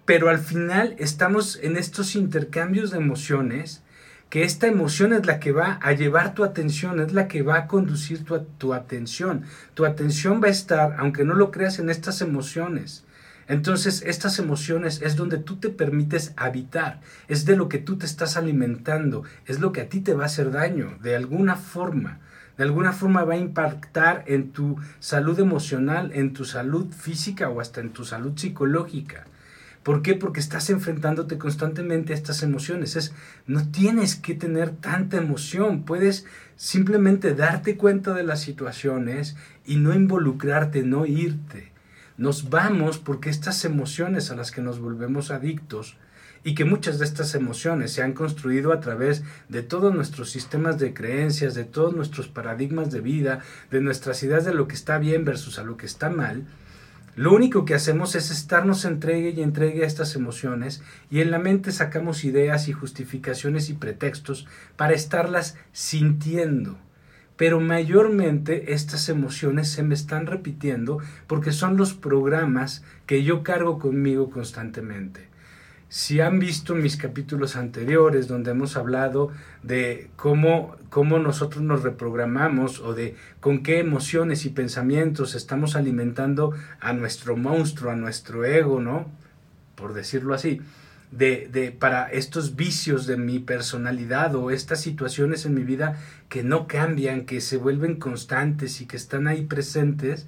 pero 0.06 0.30
al 0.30 0.40
final 0.40 0.96
estamos 0.98 1.60
en 1.62 1.78
estos 1.78 2.16
intercambios 2.16 2.92
de 2.92 2.98
emociones, 2.98 3.84
que 4.30 4.44
esta 4.44 4.68
emoción 4.68 5.14
es 5.14 5.26
la 5.26 5.40
que 5.40 5.52
va 5.52 5.78
a 5.82 5.92
llevar 5.92 6.34
tu 6.34 6.44
atención, 6.44 7.00
es 7.00 7.14
la 7.14 7.28
que 7.28 7.44
va 7.44 7.58
a 7.58 7.68
conducir 7.68 8.24
tu, 8.24 8.40
tu 8.58 8.74
atención. 8.74 9.44
Tu 9.74 9.86
atención 9.86 10.42
va 10.42 10.48
a 10.48 10.52
estar, 10.52 10.96
aunque 10.98 11.26
no 11.26 11.36
lo 11.36 11.52
creas, 11.52 11.80
en 11.80 11.90
estas 11.90 12.22
emociones. 12.22 13.04
Entonces, 13.48 14.04
estas 14.06 14.40
emociones 14.40 15.02
es 15.02 15.16
donde 15.16 15.38
tú 15.38 15.58
te 15.58 15.70
permites 15.70 16.34
habitar, 16.38 17.02
es 17.28 17.46
de 17.46 17.56
lo 17.56 17.70
que 17.70 17.80
tú 17.80 17.98
te 17.98 18.06
estás 18.06 18.38
alimentando, 18.38 19.24
es 19.46 19.60
lo 19.60 19.72
que 19.72 19.82
a 19.82 19.90
ti 19.90 20.02
te 20.02 20.14
va 20.14 20.24
a 20.24 20.28
hacer 20.28 20.52
daño, 20.52 20.98
de 21.02 21.16
alguna 21.16 21.56
forma. 21.56 22.20
De 22.58 22.64
alguna 22.64 22.94
forma 22.94 23.24
va 23.24 23.34
a 23.34 23.38
impactar 23.38 24.24
en 24.28 24.52
tu 24.52 24.78
salud 25.00 25.40
emocional, 25.40 26.12
en 26.14 26.34
tu 26.34 26.46
salud 26.46 26.92
física 26.92 27.50
o 27.50 27.60
hasta 27.60 27.82
en 27.82 27.92
tu 27.92 28.06
salud 28.06 28.38
psicológica. 28.38 29.26
¿Por 29.84 30.04
qué? 30.04 30.14
Porque 30.14 30.40
estás 30.40 30.70
enfrentándote 30.70 31.40
constantemente 31.40 32.14
a 32.14 32.16
estas 32.16 32.44
emociones. 32.44 32.96
Es, 32.96 33.14
no 33.48 33.72
tienes 33.72 34.16
que 34.16 34.36
tener 34.36 34.70
tanta 34.70 35.18
emoción, 35.18 35.84
puedes 35.84 36.26
simplemente 36.56 37.34
darte 37.34 37.78
cuenta 37.78 38.14
de 38.14 38.24
las 38.24 38.42
situaciones 38.42 39.36
y 39.66 39.78
no 39.78 39.94
involucrarte, 39.94 40.84
no 40.84 41.08
irte 41.08 41.71
nos 42.22 42.52
vamos 42.52 43.00
porque 43.00 43.32
estas 43.32 43.66
emociones 43.66 44.30
a 44.30 44.36
las 44.36 44.52
que 44.52 44.62
nos 44.62 44.80
volvemos 44.80 45.32
adictos 45.32 45.98
y 46.44 46.54
que 46.54 46.66
muchas 46.66 47.00
de 47.00 47.06
estas 47.06 47.34
emociones 47.34 47.94
se 47.94 48.04
han 48.04 48.14
construido 48.14 48.74
a 48.74 48.80
través 48.80 49.24
de 49.50 49.64
todos 49.64 49.92
nuestros 49.92 50.30
sistemas 50.30 50.78
de 50.78 50.94
creencias, 50.94 51.56
de 51.56 51.64
todos 51.64 51.96
nuestros 51.96 52.28
paradigmas 52.28 52.92
de 52.92 53.02
vida, 53.02 53.40
de 53.72 53.82
nuestras 53.82 54.22
ideas 54.22 54.46
de 54.46 54.54
lo 54.54 54.68
que 54.68 54.76
está 54.76 55.00
bien 55.00 55.26
versus 55.26 55.58
a 55.58 55.64
lo 55.64 55.78
que 55.78 55.88
está 55.88 56.12
mal, 56.12 56.46
Lo 57.16 57.34
único 57.34 57.66
que 57.66 57.74
hacemos 57.74 58.14
es 58.14 58.30
estarnos 58.30 58.86
entregue 58.86 59.32
y 59.32 59.42
entregue 59.42 59.84
a 59.84 59.88
estas 59.88 60.16
emociones 60.16 60.84
y 61.10 61.22
en 61.22 61.32
la 61.32 61.40
mente 61.40 61.72
sacamos 61.72 62.24
ideas 62.24 62.68
y 62.68 62.74
justificaciones 62.74 63.70
y 63.70 63.74
pretextos 63.74 64.48
para 64.78 64.94
estarlas 64.94 65.58
sintiendo. 65.74 66.78
Pero 67.42 67.60
mayormente 67.60 68.72
estas 68.74 69.10
emociones 69.10 69.68
se 69.68 69.82
me 69.82 69.96
están 69.96 70.28
repitiendo 70.28 71.00
porque 71.26 71.52
son 71.52 71.76
los 71.76 71.96
programas 71.96 72.84
que 73.08 73.24
yo 73.24 73.42
cargo 73.42 73.80
conmigo 73.80 74.30
constantemente. 74.30 75.28
Si 75.90 76.22
han 76.22 76.38
visto 76.38 76.76
mis 76.76 76.98
capítulos 76.98 77.56
anteriores 77.56 78.28
donde 78.28 78.52
hemos 78.52 78.78
hablado 78.78 79.32
de 79.64 80.12
cómo, 80.18 80.76
cómo 80.92 81.18
nosotros 81.18 81.64
nos 81.64 81.82
reprogramamos 81.82 82.80
o 82.80 82.94
de 82.94 83.16
con 83.40 83.64
qué 83.64 83.80
emociones 83.80 84.46
y 84.46 84.50
pensamientos 84.52 85.34
estamos 85.34 85.76
alimentando 85.76 86.54
a 86.80 86.94
nuestro 86.94 87.38
monstruo, 87.38 87.92
a 87.92 87.96
nuestro 87.96 88.46
ego, 88.46 88.80
¿no? 88.80 89.08
Por 89.74 89.96
decirlo 89.96 90.36
así. 90.36 90.62
De, 91.12 91.50
de, 91.52 91.74
para 91.74 92.10
estos 92.10 92.56
vicios 92.56 93.06
de 93.06 93.18
mi 93.18 93.40
personalidad 93.40 94.34
o 94.36 94.50
estas 94.50 94.80
situaciones 94.80 95.46
en 95.46 95.54
mi 95.54 95.64
vida 95.64 96.00
que 96.30 96.42
no 96.42 96.68
cambian, 96.68 97.26
que 97.26 97.42
se 97.42 97.58
vuelven 97.58 97.98
constantes 97.98 98.80
y 98.80 98.86
que 98.86 98.96
están 98.96 99.28
ahí 99.28 99.42
presentes, 99.42 100.26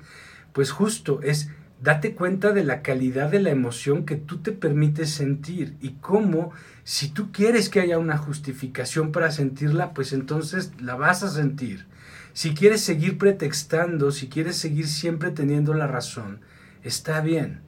pues 0.51 0.71
justo 0.71 1.21
es 1.21 1.49
date 1.83 2.15
cuenta 2.15 2.53
de 2.53 2.63
la 2.63 2.81
calidad 2.81 3.29
de 3.29 3.41
la 3.41 3.49
emoción 3.49 4.05
que 4.05 4.15
tú 4.15 4.37
te 4.37 4.53
permites 4.53 5.09
sentir 5.09 5.75
y 5.81 5.91
cómo 5.99 6.51
si 6.85 7.09
tú 7.09 7.33
quieres 7.33 7.67
que 7.67 7.81
haya 7.81 7.97
una 7.97 8.17
justificación 8.17 9.11
para 9.11 9.31
sentirla, 9.31 9.93
pues 9.93 10.13
entonces 10.13 10.71
la 10.79 10.95
vas 10.95 11.23
a 11.23 11.29
sentir. 11.29 11.85
Si 12.31 12.53
quieres 12.53 12.81
seguir 12.81 13.17
pretextando, 13.17 14.11
si 14.11 14.29
quieres 14.29 14.55
seguir 14.55 14.87
siempre 14.87 15.31
teniendo 15.31 15.73
la 15.73 15.87
razón, 15.87 16.39
está 16.83 17.19
bien, 17.19 17.59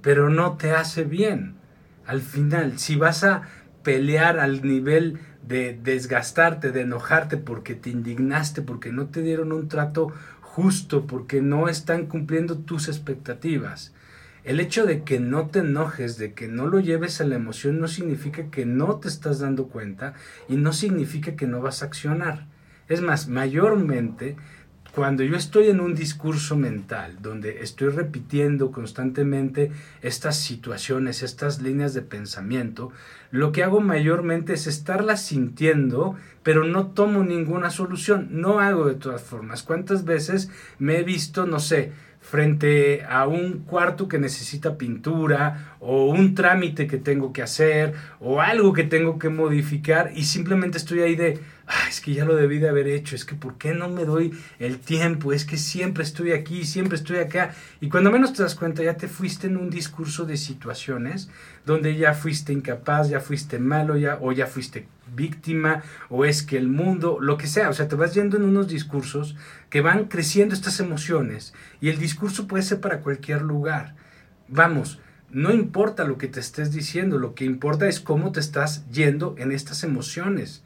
pero 0.00 0.30
no 0.30 0.56
te 0.56 0.72
hace 0.72 1.04
bien. 1.04 1.56
Al 2.12 2.20
final, 2.20 2.78
si 2.78 2.96
vas 2.96 3.24
a 3.24 3.48
pelear 3.82 4.38
al 4.38 4.60
nivel 4.60 5.18
de 5.48 5.80
desgastarte, 5.82 6.70
de 6.70 6.82
enojarte 6.82 7.38
porque 7.38 7.74
te 7.74 7.88
indignaste, 7.88 8.60
porque 8.60 8.92
no 8.92 9.06
te 9.06 9.22
dieron 9.22 9.50
un 9.50 9.66
trato 9.66 10.12
justo 10.42 11.06
porque 11.06 11.40
no 11.40 11.70
están 11.70 12.08
cumpliendo 12.08 12.58
tus 12.58 12.88
expectativas. 12.88 13.94
El 14.44 14.60
hecho 14.60 14.84
de 14.84 15.04
que 15.04 15.20
no 15.20 15.46
te 15.46 15.60
enojes, 15.60 16.18
de 16.18 16.34
que 16.34 16.48
no 16.48 16.66
lo 16.66 16.80
lleves 16.80 17.22
a 17.22 17.24
la 17.24 17.36
emoción, 17.36 17.80
no 17.80 17.88
significa 17.88 18.50
que 18.50 18.66
no 18.66 18.96
te 18.96 19.08
estás 19.08 19.38
dando 19.38 19.68
cuenta 19.68 20.12
y 20.50 20.56
no 20.56 20.74
significa 20.74 21.34
que 21.34 21.46
no 21.46 21.62
vas 21.62 21.82
a 21.82 21.86
accionar. 21.86 22.46
Es 22.88 23.00
más, 23.00 23.26
mayormente 23.26 24.36
cuando 24.94 25.22
yo 25.22 25.36
estoy 25.36 25.68
en 25.68 25.80
un 25.80 25.94
discurso 25.94 26.54
mental 26.54 27.16
donde 27.22 27.62
estoy 27.62 27.88
repitiendo 27.88 28.70
constantemente 28.70 29.72
estas 30.02 30.36
situaciones, 30.36 31.22
estas 31.22 31.62
líneas 31.62 31.94
de 31.94 32.02
pensamiento, 32.02 32.92
lo 33.30 33.52
que 33.52 33.62
hago 33.62 33.80
mayormente 33.80 34.52
es 34.52 34.66
estarlas 34.66 35.24
sintiendo, 35.24 36.16
pero 36.42 36.64
no 36.64 36.88
tomo 36.88 37.24
ninguna 37.24 37.70
solución, 37.70 38.28
no 38.32 38.60
hago 38.60 38.86
de 38.86 38.94
todas 38.94 39.22
formas. 39.22 39.62
¿Cuántas 39.62 40.04
veces 40.04 40.50
me 40.78 40.98
he 40.98 41.02
visto, 41.04 41.46
no 41.46 41.58
sé, 41.58 41.92
frente 42.20 43.02
a 43.02 43.26
un 43.26 43.64
cuarto 43.64 44.08
que 44.08 44.18
necesita 44.18 44.78
pintura 44.78 45.76
o 45.80 46.04
un 46.04 46.34
trámite 46.34 46.86
que 46.86 46.98
tengo 46.98 47.32
que 47.32 47.42
hacer 47.42 47.94
o 48.20 48.40
algo 48.40 48.72
que 48.72 48.84
tengo 48.84 49.18
que 49.18 49.28
modificar 49.28 50.12
y 50.14 50.24
simplemente 50.24 50.78
estoy 50.78 51.00
ahí 51.00 51.16
de, 51.16 51.40
ah, 51.72 51.88
es 51.88 52.00
que 52.00 52.12
ya 52.12 52.24
lo 52.24 52.36
debí 52.36 52.58
de 52.58 52.68
haber 52.68 52.86
hecho, 52.86 53.16
es 53.16 53.24
que 53.24 53.34
¿por 53.34 53.56
qué 53.56 53.74
no 53.74 53.88
me 53.88 54.04
doy 54.04 54.36
el 54.58 54.78
tiempo? 54.78 55.32
Es 55.32 55.44
que 55.44 55.56
siempre 55.56 56.04
estoy 56.04 56.32
aquí, 56.32 56.64
siempre 56.64 56.96
estoy 56.96 57.18
acá. 57.18 57.54
Y 57.80 57.88
cuando 57.88 58.10
menos 58.10 58.32
te 58.32 58.42
das 58.42 58.54
cuenta 58.54 58.82
ya 58.82 58.96
te 58.96 59.08
fuiste 59.08 59.46
en 59.46 59.56
un 59.56 59.70
discurso 59.70 60.24
de 60.24 60.36
situaciones 60.36 61.30
donde 61.64 61.96
ya 61.96 62.14
fuiste 62.14 62.52
incapaz, 62.52 63.08
ya 63.08 63.20
fuiste 63.20 63.58
malo, 63.58 63.96
ya, 63.96 64.18
o 64.20 64.32
ya 64.32 64.46
fuiste 64.46 64.86
víctima, 65.14 65.82
o 66.08 66.24
es 66.24 66.42
que 66.42 66.56
el 66.56 66.68
mundo, 66.68 67.18
lo 67.20 67.36
que 67.36 67.46
sea, 67.46 67.68
o 67.68 67.72
sea, 67.72 67.88
te 67.88 67.96
vas 67.96 68.14
yendo 68.14 68.36
en 68.36 68.44
unos 68.44 68.68
discursos 68.68 69.36
que 69.70 69.80
van 69.80 70.06
creciendo 70.06 70.54
estas 70.54 70.80
emociones 70.80 71.54
y 71.80 71.88
el 71.88 71.98
discurso 71.98 72.46
puede 72.46 72.62
ser 72.62 72.80
para 72.80 73.00
cualquier 73.00 73.42
lugar. 73.42 73.94
Vamos, 74.48 75.00
no 75.30 75.52
importa 75.52 76.04
lo 76.04 76.18
que 76.18 76.28
te 76.28 76.40
estés 76.40 76.72
diciendo, 76.72 77.18
lo 77.18 77.34
que 77.34 77.44
importa 77.44 77.88
es 77.88 78.00
cómo 78.00 78.32
te 78.32 78.40
estás 78.40 78.88
yendo 78.90 79.34
en 79.38 79.52
estas 79.52 79.84
emociones 79.84 80.62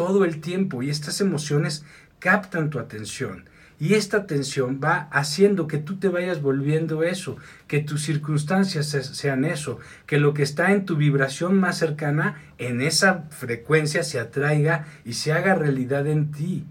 todo 0.00 0.24
el 0.24 0.40
tiempo 0.40 0.82
y 0.82 0.88
estas 0.88 1.20
emociones 1.20 1.84
captan 2.20 2.70
tu 2.70 2.78
atención. 2.78 3.44
Y 3.78 3.92
esta 3.92 4.16
atención 4.16 4.80
va 4.82 5.10
haciendo 5.10 5.66
que 5.66 5.76
tú 5.76 5.96
te 5.98 6.08
vayas 6.08 6.40
volviendo 6.40 7.02
eso, 7.02 7.36
que 7.66 7.80
tus 7.80 8.02
circunstancias 8.02 8.86
sean 8.86 9.44
eso, 9.44 9.78
que 10.06 10.18
lo 10.18 10.32
que 10.32 10.42
está 10.42 10.72
en 10.72 10.86
tu 10.86 10.96
vibración 10.96 11.60
más 11.60 11.76
cercana, 11.76 12.40
en 12.56 12.80
esa 12.80 13.24
frecuencia 13.28 14.02
se 14.02 14.18
atraiga 14.18 14.86
y 15.04 15.12
se 15.12 15.34
haga 15.34 15.54
realidad 15.54 16.06
en 16.06 16.32
ti. 16.32 16.64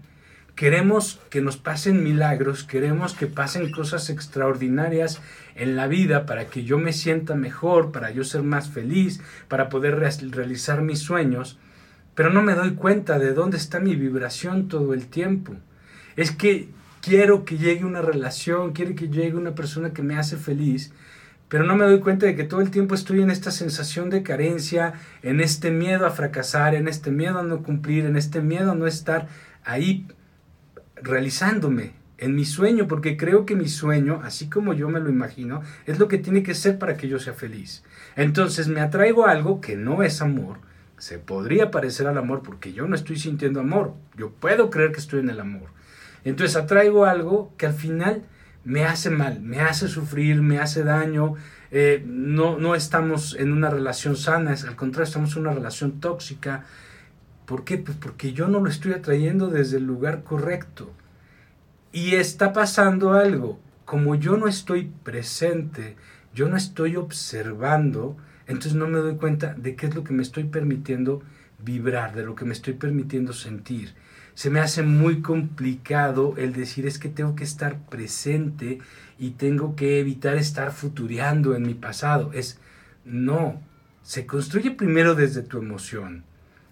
Queremos 0.56 1.20
que 1.30 1.40
nos 1.40 1.56
pasen 1.56 2.02
milagros, 2.02 2.64
queremos 2.64 3.14
que 3.14 3.28
pasen 3.28 3.70
cosas 3.70 4.10
extraordinarias 4.10 5.20
en 5.54 5.76
la 5.76 5.86
vida 5.86 6.26
para 6.26 6.46
que 6.46 6.64
yo 6.64 6.78
me 6.78 6.92
sienta 6.92 7.36
mejor, 7.36 7.92
para 7.92 8.10
yo 8.10 8.24
ser 8.24 8.42
más 8.42 8.70
feliz, 8.70 9.20
para 9.46 9.68
poder 9.68 10.00
realizar 10.00 10.82
mis 10.82 10.98
sueños, 10.98 11.60
pero 12.20 12.34
no 12.34 12.42
me 12.42 12.54
doy 12.54 12.72
cuenta 12.72 13.18
de 13.18 13.32
dónde 13.32 13.56
está 13.56 13.80
mi 13.80 13.96
vibración 13.96 14.68
todo 14.68 14.92
el 14.92 15.06
tiempo. 15.06 15.54
Es 16.16 16.30
que 16.30 16.68
quiero 17.00 17.46
que 17.46 17.56
llegue 17.56 17.86
una 17.86 18.02
relación, 18.02 18.74
quiero 18.74 18.94
que 18.94 19.08
llegue 19.08 19.36
una 19.36 19.54
persona 19.54 19.94
que 19.94 20.02
me 20.02 20.18
hace 20.18 20.36
feliz, 20.36 20.92
pero 21.48 21.64
no 21.64 21.76
me 21.76 21.86
doy 21.86 21.98
cuenta 22.00 22.26
de 22.26 22.36
que 22.36 22.44
todo 22.44 22.60
el 22.60 22.70
tiempo 22.70 22.94
estoy 22.94 23.22
en 23.22 23.30
esta 23.30 23.50
sensación 23.50 24.10
de 24.10 24.22
carencia, 24.22 24.92
en 25.22 25.40
este 25.40 25.70
miedo 25.70 26.04
a 26.04 26.10
fracasar, 26.10 26.74
en 26.74 26.88
este 26.88 27.10
miedo 27.10 27.38
a 27.38 27.42
no 27.42 27.62
cumplir, 27.62 28.04
en 28.04 28.18
este 28.18 28.42
miedo 28.42 28.72
a 28.72 28.74
no 28.74 28.86
estar 28.86 29.26
ahí 29.64 30.06
realizándome 30.96 31.94
en 32.18 32.34
mi 32.34 32.44
sueño, 32.44 32.86
porque 32.86 33.16
creo 33.16 33.46
que 33.46 33.56
mi 33.56 33.66
sueño, 33.66 34.20
así 34.22 34.50
como 34.50 34.74
yo 34.74 34.90
me 34.90 35.00
lo 35.00 35.08
imagino, 35.08 35.62
es 35.86 35.98
lo 35.98 36.06
que 36.06 36.18
tiene 36.18 36.42
que 36.42 36.54
ser 36.54 36.78
para 36.78 36.98
que 36.98 37.08
yo 37.08 37.18
sea 37.18 37.32
feliz. 37.32 37.82
Entonces 38.14 38.68
me 38.68 38.82
atraigo 38.82 39.26
a 39.26 39.30
algo 39.30 39.62
que 39.62 39.74
no 39.74 40.02
es 40.02 40.20
amor, 40.20 40.68
se 41.00 41.18
podría 41.18 41.70
parecer 41.70 42.06
al 42.06 42.18
amor 42.18 42.42
porque 42.42 42.74
yo 42.74 42.86
no 42.86 42.94
estoy 42.94 43.18
sintiendo 43.18 43.60
amor, 43.60 43.94
yo 44.16 44.30
puedo 44.30 44.68
creer 44.68 44.92
que 44.92 45.00
estoy 45.00 45.20
en 45.20 45.30
el 45.30 45.40
amor. 45.40 45.70
Entonces 46.24 46.56
atraigo 46.56 47.06
algo 47.06 47.54
que 47.56 47.64
al 47.64 47.72
final 47.72 48.22
me 48.64 48.84
hace 48.84 49.08
mal, 49.08 49.40
me 49.40 49.60
hace 49.60 49.88
sufrir, 49.88 50.42
me 50.42 50.58
hace 50.58 50.84
daño, 50.84 51.36
eh, 51.70 52.04
no, 52.06 52.58
no 52.58 52.74
estamos 52.74 53.34
en 53.34 53.52
una 53.52 53.70
relación 53.70 54.14
sana, 54.14 54.50
al 54.52 54.76
contrario, 54.76 55.08
estamos 55.08 55.34
en 55.36 55.42
una 55.42 55.54
relación 55.54 56.00
tóxica. 56.00 56.66
¿Por 57.46 57.64
qué? 57.64 57.78
Pues 57.78 57.96
porque 57.96 58.34
yo 58.34 58.48
no 58.48 58.60
lo 58.60 58.68
estoy 58.68 58.92
atrayendo 58.92 59.48
desde 59.48 59.78
el 59.78 59.84
lugar 59.84 60.22
correcto. 60.22 60.92
Y 61.92 62.16
está 62.16 62.52
pasando 62.52 63.14
algo, 63.14 63.58
como 63.86 64.16
yo 64.16 64.36
no 64.36 64.48
estoy 64.48 64.92
presente, 65.02 65.96
yo 66.34 66.46
no 66.48 66.58
estoy 66.58 66.96
observando, 66.96 68.18
entonces 68.50 68.74
no 68.74 68.88
me 68.88 68.98
doy 68.98 69.14
cuenta 69.14 69.54
de 69.54 69.76
qué 69.76 69.86
es 69.86 69.94
lo 69.94 70.02
que 70.02 70.12
me 70.12 70.22
estoy 70.22 70.42
permitiendo 70.42 71.22
vibrar, 71.64 72.16
de 72.16 72.24
lo 72.24 72.34
que 72.34 72.44
me 72.44 72.52
estoy 72.52 72.74
permitiendo 72.74 73.32
sentir. 73.32 73.94
Se 74.34 74.50
me 74.50 74.58
hace 74.58 74.82
muy 74.82 75.22
complicado 75.22 76.34
el 76.36 76.52
decir 76.52 76.84
es 76.84 76.98
que 76.98 77.08
tengo 77.08 77.36
que 77.36 77.44
estar 77.44 77.78
presente 77.86 78.80
y 79.20 79.30
tengo 79.32 79.76
que 79.76 80.00
evitar 80.00 80.36
estar 80.36 80.72
futureando 80.72 81.54
en 81.54 81.62
mi 81.62 81.74
pasado. 81.74 82.32
Es 82.32 82.58
no, 83.04 83.62
se 84.02 84.26
construye 84.26 84.72
primero 84.72 85.14
desde 85.14 85.42
tu 85.42 85.58
emoción. 85.58 86.24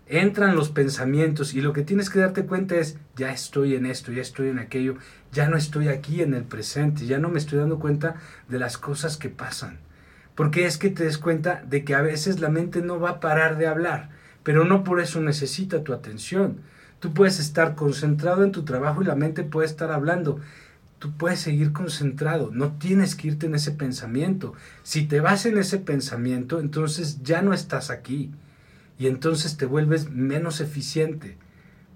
Entran 0.08 0.56
los 0.56 0.70
pensamientos 0.70 1.54
y 1.54 1.60
lo 1.60 1.72
que 1.72 1.84
tienes 1.84 2.10
que 2.10 2.18
darte 2.18 2.44
cuenta 2.44 2.74
es, 2.74 2.96
ya 3.14 3.30
estoy 3.30 3.76
en 3.76 3.86
esto, 3.86 4.10
ya 4.10 4.22
estoy 4.22 4.48
en 4.48 4.58
aquello, 4.58 4.96
ya 5.30 5.48
no 5.48 5.56
estoy 5.56 5.88
aquí 5.88 6.22
en 6.22 6.34
el 6.34 6.42
presente, 6.42 7.06
ya 7.06 7.18
no 7.18 7.28
me 7.28 7.38
estoy 7.38 7.58
dando 7.58 7.78
cuenta 7.78 8.16
de 8.48 8.58
las 8.58 8.78
cosas 8.78 9.16
que 9.16 9.28
pasan 9.28 9.78
porque 10.38 10.66
es 10.66 10.78
que 10.78 10.88
te 10.88 11.02
des 11.02 11.18
cuenta 11.18 11.64
de 11.68 11.82
que 11.82 11.96
a 11.96 12.00
veces 12.00 12.38
la 12.38 12.48
mente 12.48 12.80
no 12.80 13.00
va 13.00 13.10
a 13.10 13.18
parar 13.18 13.58
de 13.58 13.66
hablar, 13.66 14.10
pero 14.44 14.64
no 14.64 14.84
por 14.84 15.00
eso 15.00 15.20
necesita 15.20 15.82
tu 15.82 15.92
atención. 15.92 16.58
Tú 17.00 17.12
puedes 17.12 17.40
estar 17.40 17.74
concentrado 17.74 18.44
en 18.44 18.52
tu 18.52 18.64
trabajo 18.64 19.02
y 19.02 19.06
la 19.06 19.16
mente 19.16 19.42
puede 19.42 19.66
estar 19.66 19.90
hablando. 19.90 20.38
Tú 21.00 21.10
puedes 21.10 21.40
seguir 21.40 21.72
concentrado, 21.72 22.50
no 22.52 22.74
tienes 22.74 23.16
que 23.16 23.26
irte 23.26 23.46
en 23.46 23.56
ese 23.56 23.72
pensamiento. 23.72 24.52
Si 24.84 25.08
te 25.08 25.18
vas 25.18 25.44
en 25.44 25.58
ese 25.58 25.78
pensamiento, 25.78 26.60
entonces 26.60 27.20
ya 27.24 27.42
no 27.42 27.52
estás 27.52 27.90
aquí 27.90 28.30
y 28.96 29.08
entonces 29.08 29.56
te 29.56 29.66
vuelves 29.66 30.08
menos 30.08 30.60
eficiente. 30.60 31.36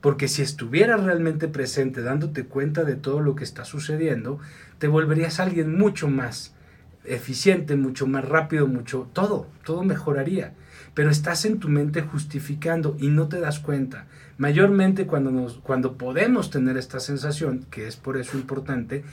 Porque 0.00 0.26
si 0.26 0.42
estuvieras 0.42 1.04
realmente 1.04 1.46
presente 1.46 2.02
dándote 2.02 2.44
cuenta 2.44 2.82
de 2.82 2.96
todo 2.96 3.20
lo 3.20 3.36
que 3.36 3.44
está 3.44 3.64
sucediendo, 3.64 4.40
te 4.80 4.88
volverías 4.88 5.38
alguien 5.38 5.78
mucho 5.78 6.08
más 6.08 6.56
eficiente, 7.04 7.76
mucho 7.76 8.06
más 8.06 8.24
rápido, 8.24 8.66
mucho, 8.66 9.08
todo, 9.12 9.48
todo 9.64 9.82
mejoraría. 9.82 10.54
Pero 10.94 11.10
estás 11.10 11.44
en 11.44 11.58
tu 11.58 11.68
mente 11.68 12.02
justificando 12.02 12.96
y 12.98 13.08
no 13.08 13.28
te 13.28 13.40
das 13.40 13.60
cuenta. 13.60 14.06
Mayormente 14.38 15.06
cuando, 15.06 15.30
nos, 15.30 15.58
cuando 15.58 15.96
podemos 15.96 16.50
tener 16.50 16.76
esta 16.76 17.00
sensación, 17.00 17.66
que 17.70 17.86
es 17.86 17.96
por 17.96 18.16
eso 18.18 18.36
importante, 18.36 19.04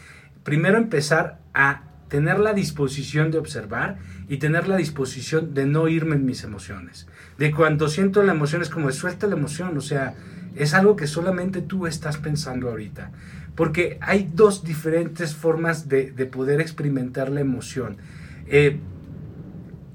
primero 0.44 0.78
empezar 0.78 1.40
a 1.54 1.84
tener 2.10 2.40
la 2.40 2.54
disposición 2.54 3.32
de 3.32 3.38
observar 3.38 3.98
y 4.28 4.38
tener 4.38 4.68
la 4.68 4.76
disposición 4.76 5.54
de 5.54 5.66
no 5.66 5.88
irme 5.88 6.16
en 6.16 6.26
mis 6.26 6.44
emociones. 6.44 7.08
De 7.38 7.52
cuando 7.52 7.88
siento 7.88 8.24
la 8.24 8.34
emoción 8.34 8.62
es 8.62 8.70
como 8.70 8.92
suelta 8.92 9.28
la 9.28 9.36
emoción, 9.36 9.78
o 9.78 9.82
sea, 9.82 10.16
es 10.56 10.74
algo 10.74 10.96
que 10.96 11.08
solamente 11.08 11.62
tú 11.62 11.88
estás 11.88 12.18
pensando 12.18 12.70
ahorita. 12.70 13.12
Porque 13.60 13.98
hay 14.00 14.32
dos 14.34 14.64
diferentes 14.64 15.36
formas 15.36 15.90
de, 15.90 16.14
poder 16.32 16.62
experimentar 16.62 17.30
la 17.30 17.42
emoción. 17.42 17.98
Eh, 18.48 18.80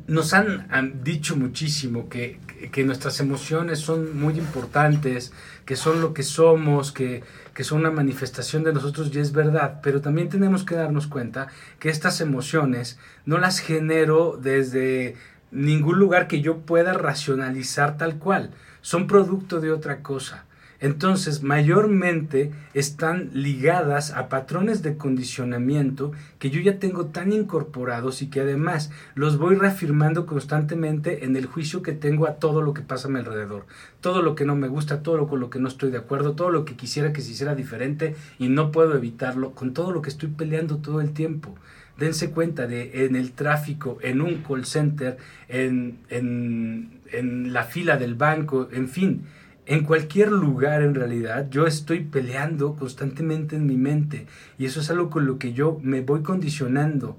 nos 0.06 0.34
han, 0.34 1.02
dicho 1.02 1.34
muchísimo 1.34 2.10
que, 2.10 2.38
que, 2.70 2.84
nuestras 2.84 3.20
emociones 3.20 3.78
son 3.78 4.20
muy 4.20 4.36
importantes, 4.36 5.32
que 5.64 5.76
son 5.76 6.02
lo 6.02 6.12
que 6.12 6.24
somos, 6.24 6.92
que, 6.92 7.22
que 7.54 7.64
son 7.64 7.80
una 7.80 7.90
manifestación 7.90 8.64
de 8.64 8.74
nosotros 8.74 9.10
y 9.14 9.18
es 9.18 9.32
verdad, 9.32 9.80
pero 9.82 10.02
también 10.02 10.28
tenemos 10.28 10.62
que 10.62 10.74
darnos 10.74 11.06
cuenta 11.06 11.48
que 11.78 11.88
estas 11.88 12.20
emociones 12.20 12.98
no 13.24 13.38
las 13.38 13.60
genero 13.60 14.38
desde 14.38 15.16
ningún 15.52 15.98
lugar 15.98 16.28
que 16.28 16.42
yo 16.42 16.58
pueda 16.58 16.92
racionalizar 16.92 17.96
tal 17.96 18.18
cual, 18.18 18.50
son 18.82 19.06
producto 19.06 19.62
de 19.62 19.72
otra 19.72 20.02
cosa. 20.02 20.44
Entonces, 20.84 21.42
mayormente 21.42 22.52
están 22.74 23.30
ligadas 23.32 24.10
a 24.10 24.28
patrones 24.28 24.82
de 24.82 24.98
condicionamiento 24.98 26.12
que 26.38 26.50
yo 26.50 26.60
ya 26.60 26.78
tengo 26.78 27.06
tan 27.06 27.32
incorporados 27.32 28.20
y 28.20 28.26
que 28.28 28.42
además 28.42 28.90
los 29.14 29.38
voy 29.38 29.54
reafirmando 29.54 30.26
constantemente 30.26 31.24
en 31.24 31.36
el 31.36 31.46
juicio 31.46 31.80
que 31.80 31.92
tengo 31.92 32.26
a 32.26 32.34
todo 32.34 32.60
lo 32.60 32.74
que 32.74 32.82
pasa 32.82 33.08
a 33.08 33.10
mi 33.10 33.18
alrededor. 33.20 33.64
Todo 34.02 34.20
lo 34.20 34.34
que 34.34 34.44
no 34.44 34.56
me 34.56 34.68
gusta, 34.68 35.02
todo 35.02 35.16
lo 35.16 35.26
con 35.26 35.40
lo 35.40 35.48
que 35.48 35.58
no 35.58 35.68
estoy 35.68 35.90
de 35.90 35.96
acuerdo, 35.96 36.34
todo 36.34 36.50
lo 36.50 36.66
que 36.66 36.76
quisiera 36.76 37.14
que 37.14 37.22
se 37.22 37.30
hiciera 37.30 37.54
diferente 37.54 38.14
y 38.38 38.50
no 38.50 38.70
puedo 38.70 38.94
evitarlo, 38.94 39.52
con 39.52 39.72
todo 39.72 39.90
lo 39.90 40.02
que 40.02 40.10
estoy 40.10 40.28
peleando 40.28 40.76
todo 40.76 41.00
el 41.00 41.14
tiempo 41.14 41.54
dense 41.96 42.30
cuenta 42.30 42.66
de 42.66 43.06
en 43.06 43.14
el 43.14 43.32
tráfico, 43.32 43.98
en 44.02 44.20
un 44.20 44.42
call 44.42 44.66
center, 44.66 45.16
en, 45.48 45.98
en, 46.10 47.00
en, 47.12 47.52
la 47.52 47.62
fila 47.62 47.96
del 47.96 48.16
banco, 48.16 48.68
en 48.72 48.88
fin, 48.88 49.22
en 49.66 49.84
cualquier 49.84 50.30
lugar 50.30 50.82
en 50.82 50.94
realidad 50.94 51.48
yo 51.50 51.66
estoy 51.66 52.00
peleando 52.00 52.76
constantemente 52.76 53.56
en 53.56 53.66
mi 53.66 53.76
mente 53.76 54.26
y 54.58 54.66
eso 54.66 54.80
es 54.80 54.90
algo 54.90 55.10
con 55.10 55.26
lo 55.26 55.38
que 55.38 55.52
yo 55.52 55.78
me 55.82 56.00
voy 56.02 56.22
condicionando 56.22 57.18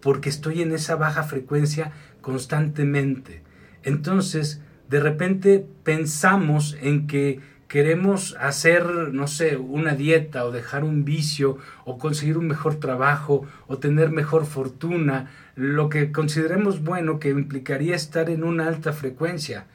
porque 0.00 0.28
estoy 0.28 0.62
en 0.62 0.72
esa 0.72 0.96
baja 0.96 1.24
frecuencia 1.24 1.92
constantemente. 2.20 3.42
Entonces, 3.82 4.62
de 4.88 5.00
repente 5.00 5.66
pensamos 5.82 6.76
en 6.80 7.06
que 7.06 7.40
queremos 7.68 8.36
hacer, 8.38 8.86
no 9.12 9.26
sé, 9.26 9.56
una 9.56 9.94
dieta 9.94 10.44
o 10.44 10.52
dejar 10.52 10.84
un 10.84 11.04
vicio 11.04 11.58
o 11.84 11.98
conseguir 11.98 12.38
un 12.38 12.46
mejor 12.46 12.76
trabajo 12.76 13.44
o 13.66 13.78
tener 13.78 14.10
mejor 14.10 14.46
fortuna, 14.46 15.30
lo 15.56 15.88
que 15.88 16.12
consideremos 16.12 16.84
bueno 16.84 17.18
que 17.18 17.30
implicaría 17.30 17.96
estar 17.96 18.30
en 18.30 18.44
una 18.44 18.68
alta 18.68 18.92
frecuencia. 18.92 19.66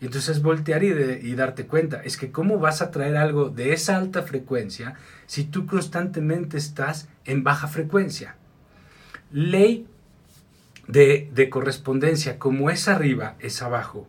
Y 0.00 0.06
entonces 0.06 0.42
voltear 0.42 0.84
y, 0.84 1.34
darte 1.34 1.66
cuenta, 1.66 2.02
es 2.04 2.16
que 2.16 2.30
cómo 2.30 2.58
vas 2.58 2.82
a 2.82 2.90
traer 2.90 3.16
algo 3.16 3.50
de 3.50 3.72
esa 3.72 3.96
alta 3.96 4.22
frecuencia 4.22 4.94
si 5.26 5.44
tú 5.44 5.66
constantemente 5.66 6.56
estás 6.56 7.08
en 7.24 7.42
baja 7.42 7.66
frecuencia. 7.66 8.36
Ley 9.32 9.86
de, 10.86 11.28
de 11.34 11.50
correspondencia, 11.50 12.38
como 12.38 12.70
es 12.70 12.86
arriba, 12.86 13.34
es 13.40 13.60
abajo, 13.60 14.08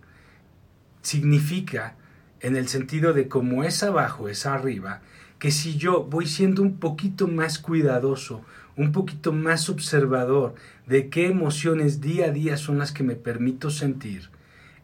significa, 1.01 1.95
en 2.39 2.55
el 2.55 2.67
sentido 2.67 3.13
de 3.13 3.27
como 3.27 3.63
es 3.63 3.81
abajo, 3.81 4.29
es 4.29 4.45
arriba, 4.45 5.01
que 5.39 5.51
si 5.51 5.77
yo 5.77 6.03
voy 6.03 6.27
siendo 6.27 6.61
un 6.61 6.77
poquito 6.77 7.27
más 7.27 7.57
cuidadoso, 7.57 8.45
un 8.75 8.91
poquito 8.91 9.33
más 9.33 9.69
observador 9.69 10.55
de 10.85 11.09
qué 11.09 11.27
emociones 11.27 11.99
día 11.99 12.27
a 12.27 12.31
día 12.31 12.57
son 12.57 12.77
las 12.77 12.91
que 12.91 13.03
me 13.03 13.15
permito 13.15 13.69
sentir, 13.69 14.29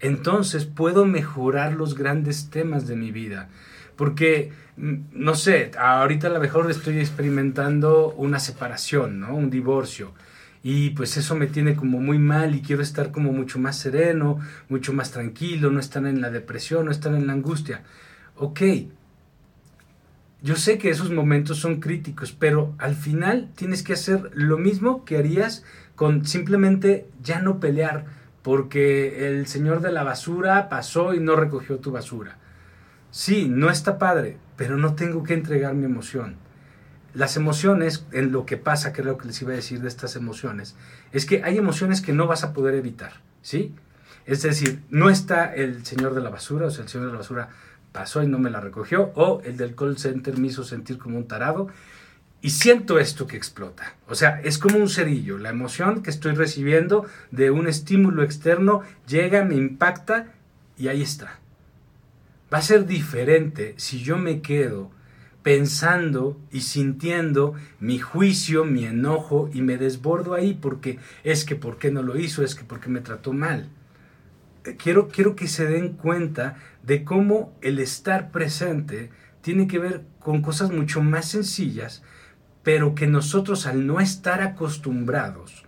entonces 0.05 0.65
puedo 0.65 1.05
mejorar 1.05 1.73
los 1.73 1.95
grandes 1.95 2.49
temas 2.49 2.87
de 2.87 2.95
mi 2.95 3.11
vida. 3.11 3.49
Porque, 3.95 4.51
mm, 4.77 4.95
no 5.11 5.35
sé, 5.35 5.71
ahorita 5.77 6.27
a 6.27 6.31
lo 6.31 6.39
mejor 6.39 6.69
estoy 6.69 6.99
experimentando 6.99 8.13
una 8.17 8.39
separación, 8.39 9.19
¿no? 9.19 9.35
Un 9.35 9.49
divorcio. 9.49 10.13
Y 10.63 10.91
pues 10.91 11.15
eso 11.17 11.35
me 11.35 11.47
tiene 11.47 11.75
como 11.75 11.99
muy 11.99 12.17
mal 12.17 12.55
y 12.55 12.61
quiero 12.61 12.81
estar 12.81 13.11
como 13.11 13.31
mucho 13.31 13.59
más 13.59 13.77
sereno, 13.77 14.39
mucho 14.67 14.93
más 14.93 15.11
tranquilo, 15.11 15.69
no 15.69 15.79
estar 15.79 16.05
en 16.07 16.21
la 16.21 16.31
depresión, 16.31 16.85
no 16.85 16.91
estar 16.91 17.13
en 17.13 17.27
la 17.27 17.33
angustia. 17.33 17.83
Ok, 18.35 18.61
yo 20.41 20.55
sé 20.55 20.77
que 20.77 20.89
esos 20.89 21.11
momentos 21.11 21.57
son 21.57 21.79
críticos, 21.79 22.31
pero 22.31 22.75
al 22.77 22.95
final 22.95 23.49
tienes 23.55 23.81
que 23.81 23.93
hacer 23.93 24.31
lo 24.33 24.57
mismo 24.57 25.05
que 25.05 25.17
harías 25.17 25.63
con 25.95 26.25
simplemente 26.25 27.07
ya 27.23 27.41
no 27.41 27.59
pelear, 27.59 28.05
porque 28.45 29.27
el 29.27 29.47
señor 29.47 29.81
de 29.81 29.91
la 29.91 30.03
basura 30.03 30.69
pasó 30.69 31.15
y 31.15 31.19
no 31.19 31.35
recogió 31.35 31.79
tu 31.79 31.91
basura. 31.91 32.37
Sí, 33.09 33.49
no 33.49 33.71
está 33.71 33.97
padre, 33.97 34.37
pero 34.55 34.77
no 34.77 34.93
tengo 34.93 35.23
que 35.23 35.33
entregar 35.33 35.73
mi 35.73 35.85
emoción. 35.85 36.35
Las 37.15 37.37
emociones, 37.37 38.05
en 38.11 38.31
lo 38.31 38.45
que 38.45 38.57
pasa, 38.57 38.93
que 38.93 39.01
es 39.01 39.07
lo 39.07 39.17
que 39.17 39.25
les 39.25 39.41
iba 39.41 39.53
a 39.53 39.55
decir 39.55 39.81
de 39.81 39.87
estas 39.87 40.15
emociones, 40.15 40.75
es 41.11 41.25
que 41.25 41.41
hay 41.43 41.57
emociones 41.57 42.01
que 42.01 42.13
no 42.13 42.27
vas 42.27 42.43
a 42.43 42.53
poder 42.53 42.75
evitar, 42.75 43.13
¿sí? 43.41 43.73
Es 44.27 44.43
decir, 44.43 44.83
no 44.91 45.09
está 45.09 45.51
el 45.51 45.83
señor 45.83 46.13
de 46.13 46.21
la 46.21 46.29
basura, 46.29 46.67
o 46.67 46.69
sea, 46.69 46.83
el 46.83 46.89
señor 46.89 47.07
de 47.07 47.13
la 47.13 47.17
basura 47.17 47.49
pasó 47.93 48.21
y 48.21 48.27
no 48.27 48.37
me 48.37 48.51
la 48.51 48.59
recogió, 48.59 49.11
o 49.15 49.41
el 49.43 49.57
del 49.57 49.73
call 49.73 49.97
center 49.97 50.37
me 50.37 50.49
hizo 50.49 50.63
sentir 50.63 50.99
como 50.99 51.17
un 51.17 51.27
tarado, 51.27 51.69
y 52.41 52.51
siento 52.51 52.99
esto 52.99 53.25
que 53.25 53.37
explota. 53.37 53.95
O 54.07 54.15
sea, 54.15 54.39
es 54.43 54.57
como 54.57 54.77
un 54.77 54.89
cerillo. 54.89 55.37
La 55.37 55.49
emoción 55.49 56.03
que 56.03 56.11
estoy 56.11 56.33
recibiendo 56.33 57.05
de 57.31 57.49
un 57.49 57.67
estímulo 57.67 58.23
externo 58.23 58.81
llega, 59.07 59.43
me 59.43 59.55
impacta 59.55 60.33
y 60.77 60.87
ahí 60.89 61.01
está. 61.01 61.39
Va 62.53 62.59
a 62.59 62.61
ser 62.61 62.85
diferente 62.85 63.73
si 63.77 64.03
yo 64.03 64.17
me 64.17 64.41
quedo 64.41 64.91
pensando 65.41 66.39
y 66.51 66.61
sintiendo 66.61 67.53
mi 67.79 67.99
juicio, 67.99 68.65
mi 68.65 68.85
enojo 68.85 69.49
y 69.53 69.61
me 69.61 69.77
desbordo 69.77 70.33
ahí 70.33 70.57
porque 70.59 70.97
es 71.23 71.45
que 71.45 71.55
por 71.55 71.77
qué 71.77 71.91
no 71.91 72.01
lo 72.01 72.17
hizo, 72.17 72.43
es 72.43 72.55
que 72.55 72.63
porque 72.63 72.89
me 72.89 73.01
trató 73.01 73.31
mal. 73.31 73.69
Eh, 74.63 74.75
quiero, 74.75 75.07
quiero 75.07 75.35
que 75.35 75.47
se 75.47 75.65
den 75.65 75.93
cuenta 75.93 76.57
de 76.83 77.03
cómo 77.03 77.55
el 77.61 77.79
estar 77.79 78.31
presente 78.31 79.11
tiene 79.41 79.67
que 79.67 79.77
ver 79.77 80.01
con 80.19 80.41
cosas 80.41 80.71
mucho 80.71 81.01
más 81.01 81.29
sencillas 81.29 82.01
pero 82.65 82.95
que 82.95 83.05
nosotros 83.05 83.67
al 83.67 83.85
no 83.85 83.99
estar 84.01 84.41
acostumbrados, 84.41 85.63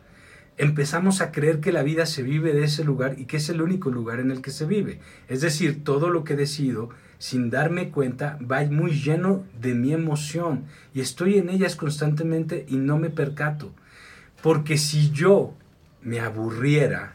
empezamos 0.58 1.22
a 1.22 1.32
creer 1.32 1.60
que 1.60 1.72
la 1.72 1.84
vida 1.84 2.08
se 2.08 2.24
vive 2.24 2.54
de 2.54 2.64
ese 2.64 2.84
lugar 2.84 3.20
y 3.20 3.26
que 3.26 3.38
es 3.38 3.50
el 3.50 3.62
único 3.62 3.92
lugar 3.92 4.20
en 4.20 4.32
el 4.32 4.42
que 4.42 4.50
se 4.50 4.66
vive. 4.66 5.00
Es 5.30 5.42
decir, 5.42 5.84
todo 5.84 6.10
lo 6.10 6.24
que 6.24 6.36
decido, 6.36 6.90
sin 7.20 7.52
darme 7.52 7.92
cuenta, 7.92 8.40
va 8.42 8.66
muy 8.66 9.00
lleno 9.00 9.46
de 9.62 9.76
mi 9.76 9.94
emoción 9.94 10.66
y 10.92 11.02
estoy 11.02 11.38
en 11.38 11.52
ellas 11.52 11.76
constantemente 11.76 12.66
y 12.68 12.78
no 12.78 12.98
me 12.98 13.12
percato. 13.12 13.72
Porque 14.42 14.80
si 14.80 15.12
yo 15.12 15.54
me 16.02 16.20
aburriera, 16.20 17.14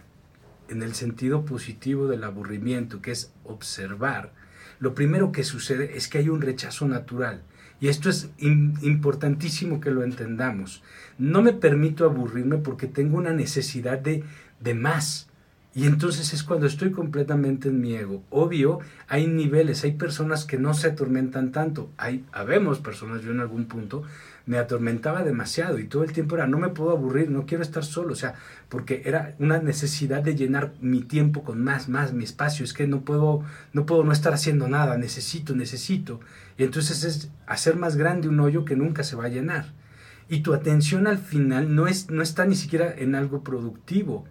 en 0.69 0.83
el 0.83 0.95
sentido 0.95 1.45
positivo 1.45 2.07
del 2.07 2.23
aburrimiento, 2.23 3.03
que 3.03 3.11
es 3.11 3.33
observar, 3.43 4.33
lo 4.79 4.95
primero 4.95 5.33
que 5.33 5.43
sucede 5.43 5.97
es 5.97 6.07
que 6.07 6.19
hay 6.19 6.29
un 6.29 6.41
rechazo 6.41 6.87
natural. 6.87 7.43
Y 7.83 7.89
esto 7.89 8.11
es 8.11 8.31
importantísimo 8.39 9.81
que 9.81 9.91
lo 9.91 10.05
entendamos. 10.05 10.85
No 11.19 11.43
me 11.43 11.53
permito 11.53 12.05
aburrirme 12.05 12.59
porque 12.59 12.87
tengo 12.87 13.19
una 13.19 13.33
necesidad 13.33 13.99
de, 13.99 14.23
de 14.61 14.75
más. 14.75 15.29
Y 15.75 15.87
entonces 15.87 16.35
es 16.35 16.43
cuando 16.43 16.67
estoy 16.67 16.91
completamente 16.91 17.71
en 17.71 17.81
mi 17.81 17.95
ego. 17.95 18.23
Obvio, 18.29 18.81
hay 19.09 19.27
niveles, 19.27 19.85
hay 19.85 19.93
personas 19.93 20.45
que 20.45 20.59
no 20.59 20.75
se 20.75 20.89
atormentan 20.89 21.51
tanto. 21.51 21.91
Hay, 21.97 22.27
habemos 22.31 22.79
personas, 22.79 23.23
yo 23.23 23.31
en 23.31 23.41
algún 23.41 23.65
punto 23.65 24.03
me 24.45 24.59
atormentaba 24.59 25.23
demasiado 25.23 25.79
y 25.79 25.87
todo 25.87 26.03
el 26.05 26.13
tiempo 26.13 26.35
era, 26.35 26.47
no 26.47 26.59
me 26.59 26.69
puedo 26.69 26.91
aburrir, 26.91 27.31
no 27.31 27.47
quiero 27.47 27.63
estar 27.63 27.85
solo, 27.85 28.13
o 28.13 28.17
sea, 28.17 28.35
porque 28.69 29.03
era 29.05 29.35
una 29.39 29.59
necesidad 29.61 30.23
de 30.23 30.35
llenar 30.35 30.75
mi 30.81 31.03
tiempo 31.03 31.45
con 31.45 31.63
más, 31.63 31.89
más, 31.89 32.13
mi 32.13 32.25
espacio, 32.25 32.65
es 32.65 32.73
que 32.73 32.87
no 32.87 33.03
puedo, 33.03 33.43
no 33.73 33.87
puedo 33.87 34.05
no 34.05 34.13
estar 34.13 34.35
haciendo 34.35 34.69
nada, 34.69 34.99
necesito, 34.99 35.55
necesito. 35.55 36.21
Y 36.59 36.65
entonces 36.65 37.05
es 37.05 37.31
hacer 37.47 37.77
más 37.77 37.97
grande 37.97 38.29
un 38.29 38.41
hoyo 38.41 38.65
que 38.65 38.77
nunca 38.77 39.05
se 39.05 39.17
va 39.17 39.25
a 39.25 39.29
llenar. 39.29 39.73
Y 40.29 40.41
tu 40.41 40.55
atención 40.55 41.07
al 41.07 41.19
final 41.19 41.75
no, 41.75 41.87
es, 41.87 42.11
no 42.11 42.23
está 42.23 42.45
ni 42.45 42.57
siquiera 42.57 42.93
en 42.95 43.15
algo 43.15 43.43
productivo. 43.43 44.27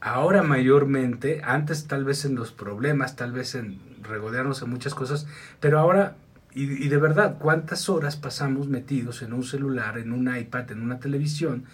Ahora 0.00 0.42
mayormente, 0.42 1.42
antes 1.44 1.86
tal 1.86 2.04
vez 2.04 2.24
en 2.24 2.34
los 2.34 2.52
problemas, 2.52 3.16
tal 3.16 3.32
vez 3.32 3.54
en 3.54 3.80
regodearnos 4.02 4.62
en 4.62 4.70
muchas 4.70 4.94
cosas, 4.94 5.26
pero 5.60 5.78
ahora 5.78 6.16
y, 6.52 6.88
de 6.88 6.96
verdad, 6.96 7.36
¿cuántas 7.38 7.88
horas 7.88 8.16
pasamos 8.16 8.66
metidos 8.66 9.22
en 9.22 9.32
un 9.32 9.44
celular, 9.44 9.98
en 9.98 10.12
un 10.12 10.34
iPad, 10.34 10.72
en 10.72 10.82
una 10.82 10.98
televisión, 10.98 11.64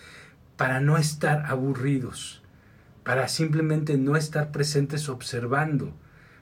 para 0.58 0.80
no 0.80 0.98
estar 0.98 1.46
aburridos? 1.46 2.42
Para 3.02 3.28
simplemente 3.28 3.96
no 3.96 4.16
estar 4.16 4.52
presentes 4.52 5.08
observando. 5.08 5.94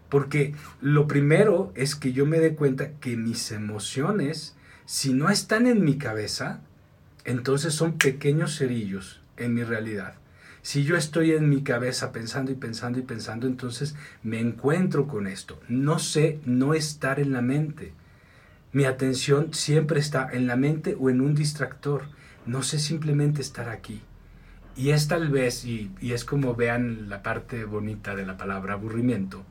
Porque 0.09 0.55
lo 0.81 1.07
primero 1.07 1.73
es 1.77 1.95
que 1.95 2.13
yo 2.13 2.27
me 2.27 2.41
dé 2.41 2.57
cuenta 2.57 2.93
que 2.99 3.17
mis 3.17 3.53
emociones, 3.53 4.57
si 4.85 5.13
no 5.13 5.31
están 5.31 5.69
en 5.69 5.85
mi 5.85 5.97
cabeza, 5.97 6.61
entonces 7.25 7.73
son 7.75 7.99
pequeños 7.99 8.59
cerillos 8.59 9.21
en 9.37 9.55
mi 9.55 9.63
realidad. 9.63 10.15
Si 10.65 10.83
yo 10.83 10.97
estoy 10.97 11.33
en 11.33 11.51
mi 11.51 11.63
cabeza 11.63 12.11
pensando 12.11 12.51
y 12.51 12.55
pensando 12.55 12.99
y 12.99 13.03
pensando, 13.03 13.47
entonces 13.47 13.95
me 14.23 14.41
encuentro 14.41 15.07
con 15.07 15.27
esto. 15.27 15.61
No 15.69 15.99
sé 15.99 16.41
no 16.47 16.73
estar 16.73 17.21
en 17.21 17.33
la 17.33 17.43
mente. 17.43 17.93
Mi 18.73 18.87
atención 18.87 19.53
siempre 19.53 20.01
está 20.01 20.27
en 20.33 20.47
la 20.47 20.57
mente 20.57 20.97
o 20.99 21.11
en 21.11 21.21
un 21.21 21.35
distractor. 21.35 22.05
No 22.47 22.63
sé 22.63 22.79
simplemente 22.79 23.43
estar 23.43 23.69
aquí. 23.69 24.01
Y 24.75 24.89
es 24.93 25.07
tal 25.07 25.29
vez, 25.29 25.67
y, 25.67 25.93
es 26.01 26.25
como 26.25 26.55
vean 26.55 27.11
la 27.11 27.23
parte 27.23 27.67
bonita 27.67 28.17
de 28.17 28.25
la 28.25 28.39
palabra 28.39 28.73
aburrimiento, 28.73 29.45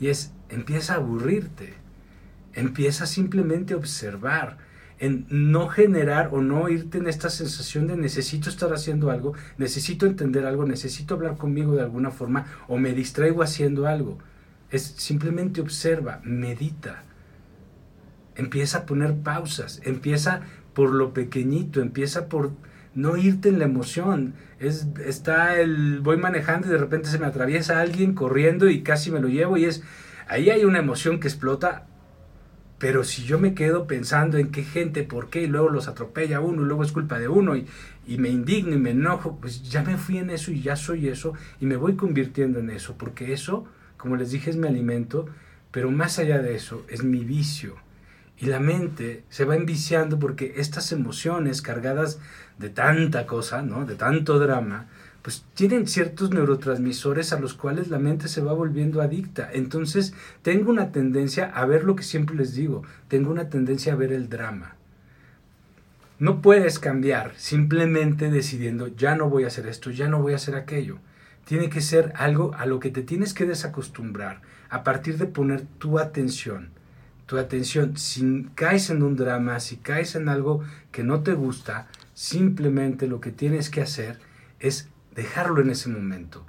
y 0.00 0.08
es, 0.08 0.32
empieza 0.48 0.94
a 0.94 0.96
aburrirte, 0.96 1.74
empieza 2.54 3.06
simplemente 3.06 3.74
a 3.74 3.76
observar, 3.76 4.58
en 4.98 5.26
no 5.28 5.68
generar 5.68 6.30
o 6.32 6.40
no 6.40 6.68
irte 6.68 6.98
en 6.98 7.06
esta 7.06 7.28
sensación 7.28 7.86
de 7.86 7.96
necesito 7.96 8.48
estar 8.48 8.72
haciendo 8.72 9.10
algo, 9.10 9.34
necesito 9.58 10.06
entender 10.06 10.46
algo, 10.46 10.64
necesito 10.64 11.14
hablar 11.14 11.36
conmigo 11.36 11.74
de 11.74 11.82
alguna 11.82 12.10
forma 12.10 12.46
o 12.68 12.78
me 12.78 12.92
distraigo 12.92 13.42
haciendo 13.42 13.86
algo. 13.86 14.18
Es 14.70 14.82
simplemente 14.82 15.60
observa, 15.60 16.20
medita. 16.24 17.02
Empieza 18.34 18.78
a 18.78 18.86
poner 18.86 19.14
pausas, 19.14 19.80
empieza 19.84 20.40
por 20.74 20.90
lo 20.90 21.12
pequeñito, 21.12 21.80
empieza 21.80 22.28
por 22.28 22.52
no 22.94 23.16
irte 23.16 23.48
en 23.50 23.58
la 23.58 23.66
emoción. 23.66 24.34
Es, 24.58 24.86
está 25.04 25.60
el 25.60 26.00
voy 26.00 26.16
manejando 26.16 26.68
y 26.68 26.70
de 26.70 26.78
repente 26.78 27.08
se 27.08 27.18
me 27.18 27.26
atraviesa 27.26 27.80
alguien 27.80 28.14
corriendo 28.14 28.68
y 28.68 28.82
casi 28.82 29.10
me 29.10 29.20
lo 29.20 29.28
llevo 29.28 29.58
y 29.58 29.66
es 29.66 29.82
ahí 30.28 30.48
hay 30.50 30.64
una 30.64 30.78
emoción 30.78 31.20
que 31.20 31.28
explota 31.28 31.86
pero 32.78 33.04
si 33.04 33.24
yo 33.24 33.38
me 33.38 33.54
quedo 33.54 33.86
pensando 33.86 34.36
en 34.38 34.50
qué 34.50 34.62
gente, 34.62 35.02
por 35.02 35.30
qué, 35.30 35.42
y 35.42 35.46
luego 35.46 35.70
los 35.70 35.88
atropella 35.88 36.40
uno, 36.40 36.62
y 36.62 36.66
luego 36.66 36.82
es 36.82 36.92
culpa 36.92 37.18
de 37.18 37.28
uno, 37.28 37.56
y, 37.56 37.66
y, 38.06 38.18
me 38.18 38.28
indigno 38.28 38.74
y 38.74 38.78
me 38.78 38.90
enojo, 38.90 39.38
pues 39.40 39.62
ya 39.70 39.82
me 39.82 39.96
fui 39.96 40.18
en 40.18 40.30
eso 40.30 40.50
y 40.50 40.60
ya 40.60 40.76
soy 40.76 41.08
eso, 41.08 41.32
y 41.60 41.66
me 41.66 41.76
voy 41.76 41.96
convirtiendo 41.96 42.58
en 42.58 42.70
eso, 42.70 42.96
porque 42.98 43.32
eso, 43.32 43.64
como 43.96 44.16
les 44.16 44.30
dije, 44.30 44.50
es 44.50 44.56
mi 44.56 44.68
alimento, 44.68 45.26
pero 45.70 45.90
más 45.90 46.18
allá 46.18 46.40
de 46.40 46.54
eso, 46.54 46.84
es 46.88 47.02
mi 47.02 47.24
vicio. 47.24 47.76
Y 48.38 48.46
la 48.46 48.60
mente 48.60 49.24
se 49.30 49.46
va 49.46 49.56
enviciando 49.56 50.18
porque 50.18 50.54
estas 50.56 50.92
emociones 50.92 51.62
cargadas 51.62 52.18
de 52.58 52.68
tanta 52.68 53.26
cosa, 53.26 53.62
¿no? 53.62 53.86
de 53.86 53.94
tanto 53.94 54.38
drama, 54.38 54.88
pues 55.26 55.44
tienen 55.54 55.88
ciertos 55.88 56.30
neurotransmisores 56.30 57.32
a 57.32 57.40
los 57.40 57.52
cuales 57.52 57.88
la 57.88 57.98
mente 57.98 58.28
se 58.28 58.42
va 58.42 58.52
volviendo 58.52 59.02
adicta. 59.02 59.50
Entonces 59.52 60.14
tengo 60.42 60.70
una 60.70 60.92
tendencia 60.92 61.46
a 61.46 61.66
ver 61.66 61.82
lo 61.82 61.96
que 61.96 62.04
siempre 62.04 62.36
les 62.36 62.54
digo, 62.54 62.84
tengo 63.08 63.32
una 63.32 63.48
tendencia 63.48 63.92
a 63.92 63.96
ver 63.96 64.12
el 64.12 64.28
drama. 64.28 64.76
No 66.20 66.42
puedes 66.42 66.78
cambiar 66.78 67.32
simplemente 67.36 68.30
decidiendo, 68.30 68.86
ya 68.86 69.16
no 69.16 69.28
voy 69.28 69.42
a 69.42 69.48
hacer 69.48 69.66
esto, 69.66 69.90
ya 69.90 70.06
no 70.06 70.22
voy 70.22 70.32
a 70.32 70.36
hacer 70.36 70.54
aquello. 70.54 70.98
Tiene 71.44 71.70
que 71.70 71.80
ser 71.80 72.12
algo 72.14 72.54
a 72.54 72.64
lo 72.64 72.78
que 72.78 72.92
te 72.92 73.02
tienes 73.02 73.34
que 73.34 73.46
desacostumbrar 73.46 74.42
a 74.70 74.84
partir 74.84 75.18
de 75.18 75.26
poner 75.26 75.62
tu 75.78 75.98
atención. 75.98 76.68
Tu 77.26 77.36
atención, 77.36 77.96
si 77.96 78.46
caes 78.54 78.90
en 78.90 79.02
un 79.02 79.16
drama, 79.16 79.58
si 79.58 79.78
caes 79.78 80.14
en 80.14 80.28
algo 80.28 80.62
que 80.92 81.02
no 81.02 81.24
te 81.24 81.32
gusta, 81.32 81.88
simplemente 82.14 83.08
lo 83.08 83.20
que 83.20 83.32
tienes 83.32 83.70
que 83.70 83.82
hacer 83.82 84.20
es 84.60 84.88
dejarlo 85.16 85.60
en 85.60 85.70
ese 85.70 85.88
momento. 85.88 86.46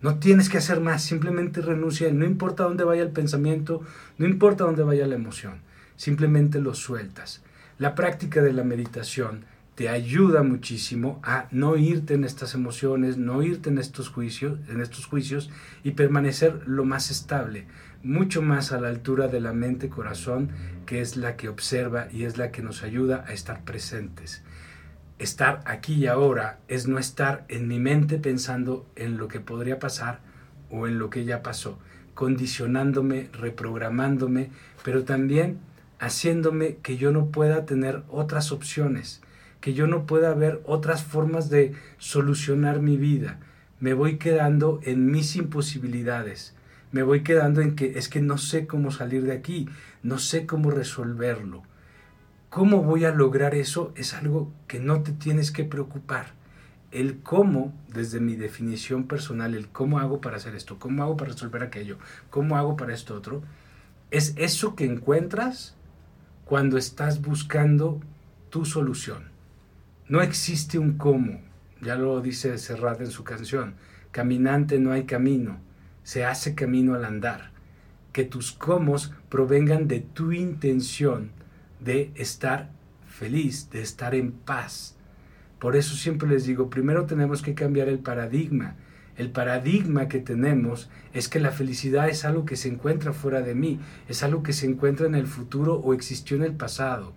No 0.00 0.18
tienes 0.18 0.48
que 0.48 0.58
hacer 0.58 0.80
más, 0.80 1.02
simplemente 1.02 1.60
renuncia, 1.60 2.10
no 2.12 2.24
importa 2.24 2.64
dónde 2.64 2.84
vaya 2.84 3.02
el 3.02 3.10
pensamiento, 3.10 3.82
no 4.18 4.26
importa 4.26 4.64
dónde 4.64 4.84
vaya 4.84 5.06
la 5.06 5.16
emoción, 5.16 5.60
simplemente 5.96 6.60
lo 6.60 6.74
sueltas. 6.74 7.42
La 7.78 7.94
práctica 7.94 8.40
de 8.42 8.52
la 8.52 8.62
meditación 8.62 9.44
te 9.74 9.88
ayuda 9.88 10.42
muchísimo 10.42 11.20
a 11.22 11.48
no 11.50 11.76
irte 11.76 12.14
en 12.14 12.24
estas 12.24 12.54
emociones, 12.54 13.18
no 13.18 13.42
irte 13.42 13.68
en 13.68 13.78
estos 13.78 14.08
juicios, 14.08 14.58
en 14.68 14.80
estos 14.80 15.06
juicios 15.06 15.50
y 15.82 15.92
permanecer 15.92 16.62
lo 16.66 16.84
más 16.84 17.10
estable, 17.10 17.66
mucho 18.02 18.40
más 18.40 18.72
a 18.72 18.80
la 18.80 18.88
altura 18.88 19.28
de 19.28 19.40
la 19.40 19.52
mente 19.52 19.88
corazón, 19.88 20.50
que 20.86 21.00
es 21.00 21.16
la 21.16 21.36
que 21.36 21.48
observa 21.48 22.08
y 22.12 22.24
es 22.24 22.38
la 22.38 22.52
que 22.52 22.62
nos 22.62 22.82
ayuda 22.82 23.24
a 23.26 23.32
estar 23.32 23.64
presentes 23.64 24.42
estar 25.18 25.62
aquí 25.64 25.94
y 25.94 26.06
ahora 26.06 26.58
es 26.68 26.86
no 26.86 26.98
estar 26.98 27.44
en 27.48 27.68
mi 27.68 27.78
mente 27.78 28.18
pensando 28.18 28.86
en 28.96 29.16
lo 29.16 29.28
que 29.28 29.40
podría 29.40 29.78
pasar 29.78 30.20
o 30.70 30.86
en 30.86 30.98
lo 30.98 31.10
que 31.10 31.24
ya 31.24 31.42
pasó, 31.42 31.78
condicionándome, 32.14 33.28
reprogramándome, 33.32 34.50
pero 34.84 35.04
también 35.04 35.58
haciéndome 35.98 36.76
que 36.82 36.96
yo 36.96 37.12
no 37.12 37.30
pueda 37.30 37.64
tener 37.64 38.02
otras 38.08 38.52
opciones, 38.52 39.22
que 39.60 39.74
yo 39.74 39.86
no 39.86 40.06
pueda 40.06 40.34
ver 40.34 40.60
otras 40.64 41.02
formas 41.02 41.48
de 41.48 41.74
solucionar 41.98 42.80
mi 42.80 42.96
vida. 42.96 43.38
Me 43.80 43.94
voy 43.94 44.18
quedando 44.18 44.80
en 44.82 45.10
mis 45.10 45.36
imposibilidades, 45.36 46.54
me 46.92 47.02
voy 47.02 47.22
quedando 47.22 47.60
en 47.60 47.74
que 47.74 47.98
es 47.98 48.08
que 48.08 48.20
no 48.20 48.38
sé 48.38 48.66
cómo 48.66 48.90
salir 48.90 49.22
de 49.24 49.32
aquí, 49.32 49.68
no 50.02 50.18
sé 50.18 50.46
cómo 50.46 50.70
resolverlo. 50.70 51.62
¿Cómo 52.50 52.82
voy 52.82 53.04
a 53.04 53.10
lograr 53.10 53.54
eso? 53.54 53.92
Es 53.96 54.14
algo 54.14 54.50
que 54.66 54.80
no 54.80 55.02
te 55.02 55.12
tienes 55.12 55.50
que 55.50 55.64
preocupar. 55.64 56.32
El 56.90 57.18
cómo, 57.18 57.74
desde 57.92 58.20
mi 58.20 58.36
definición 58.36 59.08
personal, 59.08 59.54
el 59.54 59.68
cómo 59.68 59.98
hago 59.98 60.20
para 60.20 60.36
hacer 60.36 60.54
esto, 60.54 60.78
cómo 60.78 61.02
hago 61.02 61.16
para 61.16 61.32
resolver 61.32 61.62
aquello, 61.62 61.98
cómo 62.30 62.56
hago 62.56 62.76
para 62.76 62.94
esto 62.94 63.14
otro, 63.14 63.42
es 64.10 64.32
eso 64.36 64.76
que 64.76 64.86
encuentras 64.86 65.74
cuando 66.44 66.78
estás 66.78 67.20
buscando 67.20 68.00
tu 68.50 68.64
solución. 68.64 69.24
No 70.08 70.22
existe 70.22 70.78
un 70.78 70.96
cómo, 70.96 71.40
ya 71.82 71.96
lo 71.96 72.20
dice 72.20 72.56
Serrat 72.56 73.00
en 73.00 73.10
su 73.10 73.24
canción, 73.24 73.74
caminante 74.12 74.78
no 74.78 74.92
hay 74.92 75.04
camino, 75.04 75.58
se 76.04 76.24
hace 76.24 76.54
camino 76.54 76.94
al 76.94 77.04
andar. 77.04 77.50
Que 78.12 78.24
tus 78.24 78.52
cómo 78.52 78.96
provengan 79.28 79.88
de 79.88 80.00
tu 80.00 80.32
intención 80.32 81.35
de 81.80 82.10
estar 82.14 82.70
feliz, 83.06 83.70
de 83.70 83.82
estar 83.82 84.14
en 84.14 84.32
paz. 84.32 84.96
Por 85.58 85.76
eso 85.76 85.96
siempre 85.96 86.28
les 86.28 86.44
digo, 86.44 86.68
primero 86.68 87.06
tenemos 87.06 87.42
que 87.42 87.54
cambiar 87.54 87.88
el 87.88 87.98
paradigma. 87.98 88.76
El 89.16 89.30
paradigma 89.30 90.08
que 90.08 90.20
tenemos 90.20 90.90
es 91.14 91.28
que 91.28 91.40
la 91.40 91.50
felicidad 91.50 92.08
es 92.08 92.26
algo 92.26 92.44
que 92.44 92.56
se 92.56 92.68
encuentra 92.68 93.14
fuera 93.14 93.40
de 93.40 93.54
mí, 93.54 93.80
es 94.08 94.22
algo 94.22 94.42
que 94.42 94.52
se 94.52 94.66
encuentra 94.66 95.06
en 95.06 95.14
el 95.14 95.26
futuro 95.26 95.76
o 95.76 95.94
existió 95.94 96.36
en 96.36 96.42
el 96.42 96.52
pasado. 96.52 97.14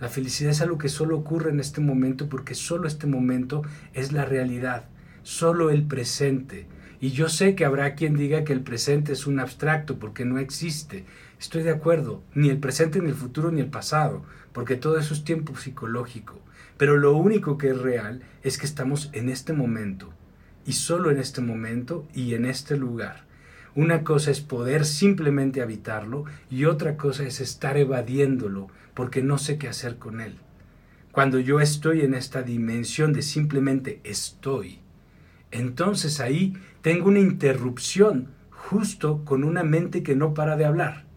La 0.00 0.08
felicidad 0.08 0.50
es 0.50 0.62
algo 0.62 0.78
que 0.78 0.88
solo 0.88 1.18
ocurre 1.18 1.50
en 1.50 1.60
este 1.60 1.82
momento 1.82 2.28
porque 2.28 2.54
solo 2.54 2.88
este 2.88 3.06
momento 3.06 3.62
es 3.92 4.12
la 4.12 4.24
realidad, 4.24 4.86
solo 5.22 5.70
el 5.70 5.84
presente. 5.84 6.66
Y 7.00 7.10
yo 7.10 7.28
sé 7.28 7.54
que 7.54 7.64
habrá 7.64 7.94
quien 7.94 8.16
diga 8.16 8.44
que 8.44 8.52
el 8.52 8.62
presente 8.62 9.12
es 9.12 9.26
un 9.26 9.38
abstracto 9.38 9.98
porque 9.98 10.24
no 10.24 10.38
existe. 10.38 11.04
Estoy 11.42 11.64
de 11.64 11.72
acuerdo, 11.72 12.22
ni 12.36 12.50
el 12.50 12.58
presente, 12.58 13.00
ni 13.00 13.08
el 13.08 13.16
futuro, 13.16 13.50
ni 13.50 13.60
el 13.60 13.66
pasado, 13.66 14.22
porque 14.52 14.76
todo 14.76 14.96
eso 14.96 15.12
es 15.12 15.24
tiempo 15.24 15.56
psicológico. 15.56 16.38
Pero 16.76 16.96
lo 16.96 17.16
único 17.16 17.58
que 17.58 17.70
es 17.70 17.78
real 17.78 18.22
es 18.44 18.58
que 18.58 18.64
estamos 18.64 19.10
en 19.12 19.28
este 19.28 19.52
momento, 19.52 20.12
y 20.64 20.74
solo 20.74 21.10
en 21.10 21.18
este 21.18 21.40
momento 21.40 22.06
y 22.14 22.34
en 22.34 22.44
este 22.44 22.76
lugar. 22.76 23.24
Una 23.74 24.04
cosa 24.04 24.30
es 24.30 24.40
poder 24.40 24.84
simplemente 24.84 25.62
habitarlo 25.62 26.26
y 26.48 26.66
otra 26.66 26.96
cosa 26.96 27.24
es 27.24 27.40
estar 27.40 27.76
evadiéndolo 27.76 28.68
porque 28.94 29.20
no 29.20 29.36
sé 29.36 29.58
qué 29.58 29.66
hacer 29.66 29.98
con 29.98 30.20
él. 30.20 30.36
Cuando 31.10 31.40
yo 31.40 31.58
estoy 31.58 32.02
en 32.02 32.14
esta 32.14 32.42
dimensión 32.42 33.12
de 33.12 33.22
simplemente 33.22 34.00
estoy, 34.04 34.78
entonces 35.50 36.20
ahí 36.20 36.56
tengo 36.82 37.08
una 37.08 37.18
interrupción 37.18 38.28
justo 38.52 39.24
con 39.24 39.42
una 39.42 39.64
mente 39.64 40.04
que 40.04 40.14
no 40.14 40.34
para 40.34 40.56
de 40.56 40.66
hablar, 40.66 41.10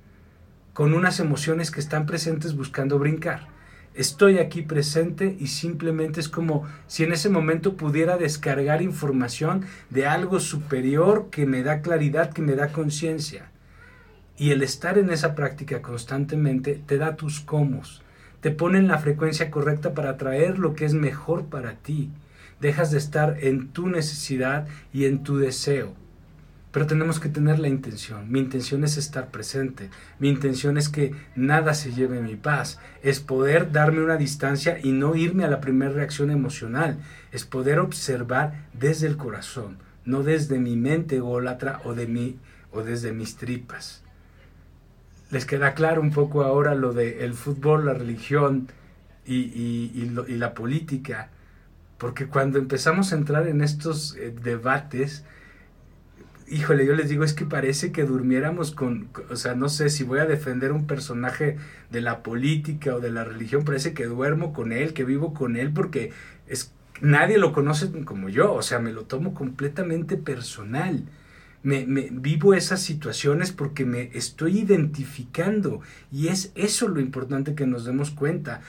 con 0.76 0.94
unas 0.94 1.22
emociones 1.22 1.72
que 1.72 1.80
están 1.80 2.06
presentes 2.06 2.54
buscando 2.54 3.00
brincar. 3.00 3.48
Estoy 3.94 4.40
aquí 4.40 4.62
presente 4.62 5.38
y 5.40 5.48
simplemente 5.48 6.20
es 6.20 6.28
como 6.28 6.68
si 6.86 7.06
en 7.06 7.14
ese 7.14 7.30
momento 7.30 7.78
pudiera 7.78 8.18
descargar 8.18 8.82
información 8.82 9.66
de 9.90 10.06
algo 10.06 10.42
superior 10.42 11.30
que 11.32 11.46
me 11.46 11.64
da 11.64 11.82
claridad, 11.82 12.34
que 12.34 12.42
me 12.42 12.56
da 12.56 12.74
conciencia. 12.74 13.50
Y 14.38 14.52
el 14.52 14.62
estar 14.62 14.98
en 14.98 15.10
esa 15.12 15.34
práctica 15.34 15.82
constantemente 15.82 16.84
te 16.86 16.98
da 16.98 17.16
tus 17.16 17.40
comos, 17.40 18.04
te 18.42 18.52
pone 18.52 18.78
en 18.78 18.90
la 18.90 18.98
frecuencia 18.98 19.50
correcta 19.50 19.94
para 19.94 20.10
atraer 20.10 20.60
lo 20.60 20.76
que 20.76 20.84
es 20.84 20.94
mejor 20.94 21.46
para 21.46 21.76
ti 21.76 22.12
dejas 22.60 22.92
de 22.92 22.98
estar 22.98 23.38
en 23.42 23.70
tu 23.70 23.88
necesidad 23.88 24.68
y 24.94 25.06
en 25.06 25.24
tu 25.24 25.38
deseo. 25.38 25.94
Pero 26.76 26.88
tenemos 26.88 27.22
que 27.22 27.30
tener 27.30 27.58
la 27.60 27.70
intención. 27.70 28.30
Mi 28.30 28.38
intención 28.38 28.84
es 28.84 28.98
estar 28.98 29.32
presente. 29.32 29.90
Mi 30.20 30.28
intención 30.28 30.78
es 30.78 30.90
que 30.90 31.16
nada 31.34 31.74
se 31.74 31.94
lleve 31.94 32.20
mi 32.20 32.36
paz. 32.36 32.82
Es 33.02 33.22
poder 33.22 33.72
darme 33.72 34.04
una 34.04 34.18
distancia 34.18 34.78
y 34.84 34.92
no 34.92 35.16
irme 35.16 35.46
a 35.46 35.50
la 35.50 35.62
primera 35.62 35.94
reacción 35.94 36.32
emocional. 36.32 36.98
Es 37.32 37.46
poder 37.46 37.80
observar 37.80 38.66
desde 38.74 39.08
el 39.08 39.16
corazón, 39.16 39.78
no 40.04 40.22
desde 40.22 40.60
mi 40.60 40.76
mente 40.76 41.16
ególatra 41.16 41.80
o 41.86 41.94
de 41.96 42.08
mí 42.08 42.40
o 42.74 42.84
desde 42.84 43.14
mis 43.14 43.38
tripas. 43.38 44.04
¿Les 45.32 45.46
queda 45.46 45.76
claro 45.76 46.02
un 46.02 46.12
poco 46.12 46.44
ahora 46.44 46.76
lo 46.76 46.92
del 46.92 47.22
el 47.22 47.36
fútbol, 47.36 47.86
la 47.86 47.94
religión 47.94 48.68
y, 49.26 50.10
la 50.28 50.54
política, 50.54 51.30
porque 51.98 52.28
cuando 52.28 52.60
empezamos 52.60 53.14
a 53.14 53.16
entrar 53.16 53.48
en 53.48 53.62
estos 53.62 54.18
eh, 54.18 54.36
debates, 54.44 55.24
híjole, 56.48 56.86
yo 56.86 56.96
les 56.96 57.10
digo, 57.10 57.24
es 57.24 57.34
que 57.34 57.46
parece 57.46 57.92
que 57.92 58.04
durmiéramos 58.04 58.72
con, 58.72 59.10
o 59.30 59.36
sea, 59.36 59.56
no 59.56 59.70
sé 59.70 59.90
si 59.90 60.04
voy 60.04 60.20
a 60.20 60.26
defender 60.26 60.72
un 60.72 60.88
personaje 60.88 61.58
de 61.92 62.02
la 62.02 62.24
política 62.24 62.96
o 62.96 63.00
de 63.00 63.12
la 63.12 63.24
religión, 63.24 63.66
parece 63.66 63.94
que 63.94 64.06
duermo 64.06 64.54
con 64.54 64.72
él, 64.72 64.94
que 64.94 65.04
vivo 65.04 65.34
con 65.34 65.56
él, 65.56 65.72
porque 65.74 66.12
es, 66.48 66.74
nadie 67.02 67.38
lo 67.38 67.54
conoce 67.54 67.92
como 68.04 68.30
yo, 68.30 68.54
o 68.54 68.62
sea, 68.62 68.80
me 68.80 68.94
lo 68.94 69.04
tomo 69.04 69.34
completamente 69.34 70.18
personal. 70.18 71.04
Me, 71.64 71.88
me, 71.88 72.10
vivo 72.12 72.54
esas 72.54 72.80
situaciones 72.80 73.52
porque 73.52 73.86
me 73.86 74.12
estoy 74.14 74.60
identificando 74.60 75.82
y 76.12 76.28
es 76.28 76.52
eso 76.54 76.88
lo 76.88 77.00
importante 77.00 77.56
que 77.56 77.66
nos 77.66 77.86
demos 77.86 78.12
cuenta 78.12 78.62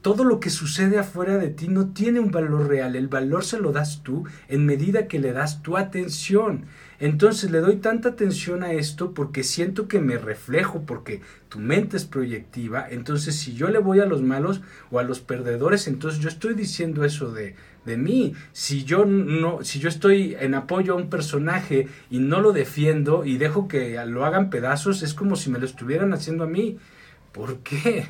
todo 0.00 0.24
lo 0.24 0.40
que 0.40 0.50
sucede 0.50 0.98
afuera 0.98 1.38
de 1.38 1.48
ti 1.48 1.68
no 1.68 1.88
tiene 1.88 2.20
un 2.20 2.30
valor 2.30 2.68
real, 2.68 2.96
el 2.96 3.08
valor 3.08 3.44
se 3.44 3.58
lo 3.58 3.72
das 3.72 4.02
tú 4.02 4.24
en 4.48 4.64
medida 4.64 5.08
que 5.08 5.18
le 5.18 5.32
das 5.32 5.62
tu 5.62 5.76
atención. 5.76 6.64
Entonces 6.98 7.50
le 7.50 7.60
doy 7.60 7.76
tanta 7.76 8.10
atención 8.10 8.62
a 8.62 8.72
esto 8.72 9.12
porque 9.12 9.42
siento 9.42 9.88
que 9.88 10.00
me 10.00 10.18
reflejo, 10.18 10.82
porque 10.82 11.20
tu 11.48 11.58
mente 11.58 11.96
es 11.96 12.04
proyectiva. 12.04 12.86
Entonces 12.88 13.36
si 13.36 13.54
yo 13.54 13.68
le 13.68 13.78
voy 13.78 14.00
a 14.00 14.06
los 14.06 14.22
malos 14.22 14.62
o 14.90 14.98
a 14.98 15.02
los 15.02 15.20
perdedores, 15.20 15.86
entonces 15.86 16.20
yo 16.20 16.28
estoy 16.28 16.54
diciendo 16.54 17.04
eso 17.04 17.32
de, 17.32 17.54
de 17.84 17.96
mí. 17.96 18.34
Si 18.52 18.84
yo 18.84 19.04
no, 19.04 19.62
si 19.62 19.78
yo 19.78 19.88
estoy 19.88 20.36
en 20.38 20.54
apoyo 20.54 20.94
a 20.94 20.96
un 20.96 21.10
personaje 21.10 21.88
y 22.10 22.18
no 22.18 22.40
lo 22.40 22.52
defiendo 22.52 23.24
y 23.24 23.38
dejo 23.38 23.68
que 23.68 24.02
lo 24.06 24.24
hagan 24.24 24.50
pedazos, 24.50 25.02
es 25.02 25.14
como 25.14 25.36
si 25.36 25.50
me 25.50 25.58
lo 25.58 25.66
estuvieran 25.66 26.12
haciendo 26.12 26.44
a 26.44 26.48
mí. 26.48 26.78
¿Por 27.32 27.58
qué? 27.58 28.08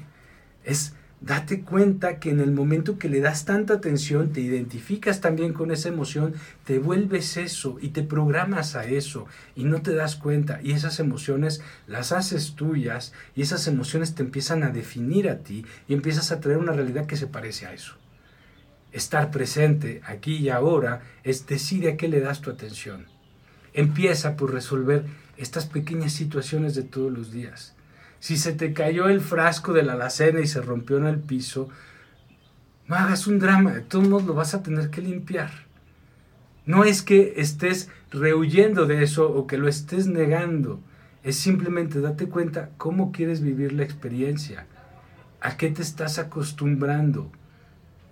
Es 0.65 0.95
Date 1.27 1.63
cuenta 1.63 2.21
que 2.21 2.31
en 2.31 2.39
el 2.39 2.53
momento 2.53 2.99
que 2.99 3.09
le 3.09 3.19
das 3.19 3.45
tanta 3.45 3.75
atención, 3.75 4.33
te 4.33 4.41
identificas 4.41 5.21
también 5.21 5.53
con 5.53 5.73
esa 5.73 5.89
emoción, 5.89 6.35
te 6.65 6.79
vuelves 6.79 7.37
eso 7.37 7.79
y 7.81 7.89
te 7.89 8.05
programas 8.05 8.77
a 8.77 8.85
eso 8.85 9.27
y 9.57 9.65
no 9.65 9.83
te 9.83 9.93
das 9.93 10.15
cuenta 10.15 10.61
y 10.63 10.71
esas 10.71 11.01
emociones 11.01 11.63
las 11.89 12.13
haces 12.13 12.55
tuyas 12.55 13.13
y 13.35 13.43
esas 13.43 13.67
emociones 13.67 14.15
te 14.15 14.23
empiezan 14.23 14.63
a 14.63 14.71
definir 14.71 15.29
a 15.29 15.39
ti 15.39 15.67
y 15.89 15.95
empiezas 15.95 16.31
a 16.31 16.39
traer 16.39 16.59
una 16.59 16.75
realidad 16.75 17.07
que 17.07 17.17
se 17.17 17.27
parece 17.27 17.67
a 17.67 17.73
eso. 17.73 17.95
Estar 18.93 19.33
presente 19.33 20.03
aquí 20.05 20.37
y 20.37 20.49
ahora 20.49 21.03
es 21.25 21.45
decide 21.49 21.91
a 21.91 21.97
qué 21.97 22.07
le 22.07 22.21
das 22.21 22.41
tu 22.41 22.51
atención. 22.51 23.07
Empieza 23.73 24.37
por 24.37 24.55
resolver 24.55 25.05
estas 25.37 25.67
pequeñas 25.67 26.13
situaciones 26.13 26.77
de 26.77 26.85
todos 26.85 27.13
los 27.13 27.33
días 27.33 27.76
si 28.21 28.37
se 28.37 28.53
te 28.53 28.73
cayó 28.73 29.09
el 29.09 29.21
frasco 29.21 29.73
de 29.73 29.83
la 29.83 29.95
alacena 29.95 30.41
y 30.41 30.47
se 30.47 30.61
rompió 30.61 30.99
en 30.99 31.07
el 31.07 31.19
piso, 31.19 31.69
no 32.89 32.97
hagas 32.97 33.27
un 33.27 33.39
drama, 33.39 33.73
de 33.73 33.81
todos 33.81 34.09
modos 34.09 34.27
lo 34.27 34.35
vas 34.35 34.55
a 34.55 34.63
tener 34.63 34.91
que 34.91 35.03
limpiar. 35.03 35.51
No 36.65 36.85
es 36.85 37.03
que 37.03 37.35
estés 37.37 37.91
rehuyendo 38.11 38.87
de 38.87 39.03
eso 39.03 39.31
o 39.31 39.47
que 39.47 39.59
lo 39.59 39.69
estés 39.69 40.07
negando, 40.07 40.81
es 41.23 41.37
simplemente 41.37 42.01
date 42.01 42.29
cuenta 42.29 42.71
cómo 42.77 43.11
quieres 43.11 43.41
vivir 43.41 43.73
la 43.73 43.83
experiencia, 43.83 44.67
a 45.41 45.57
qué 45.57 45.71
te 45.71 45.83
estás 45.83 46.19
acostumbrando. 46.19 47.31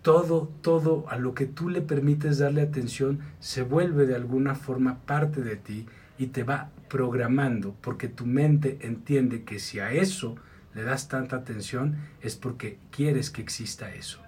Todo, 0.02 0.50
todo 0.60 1.06
a 1.08 1.16
lo 1.16 1.32
que 1.32 1.46
tú 1.46 1.68
le 1.68 1.80
permites 1.80 2.38
darle 2.38 2.60
atención 2.60 3.20
se 3.40 3.62
vuelve 3.62 4.06
de 4.06 4.16
alguna 4.16 4.54
forma 4.54 4.98
parte 5.06 5.40
de 5.40 5.56
ti 5.56 5.86
y 6.18 6.28
te 6.28 6.44
va 6.44 6.70
programando 6.88 7.74
porque 7.80 8.08
tu 8.08 8.26
mente 8.26 8.78
entiende 8.82 9.44
que 9.44 9.58
si 9.58 9.80
a 9.80 9.92
eso 9.92 10.36
le 10.74 10.82
das 10.82 11.08
tanta 11.08 11.36
atención 11.36 11.96
es 12.20 12.36
porque 12.36 12.78
quieres 12.90 13.30
que 13.30 13.42
exista 13.42 13.94
eso. 13.94 14.20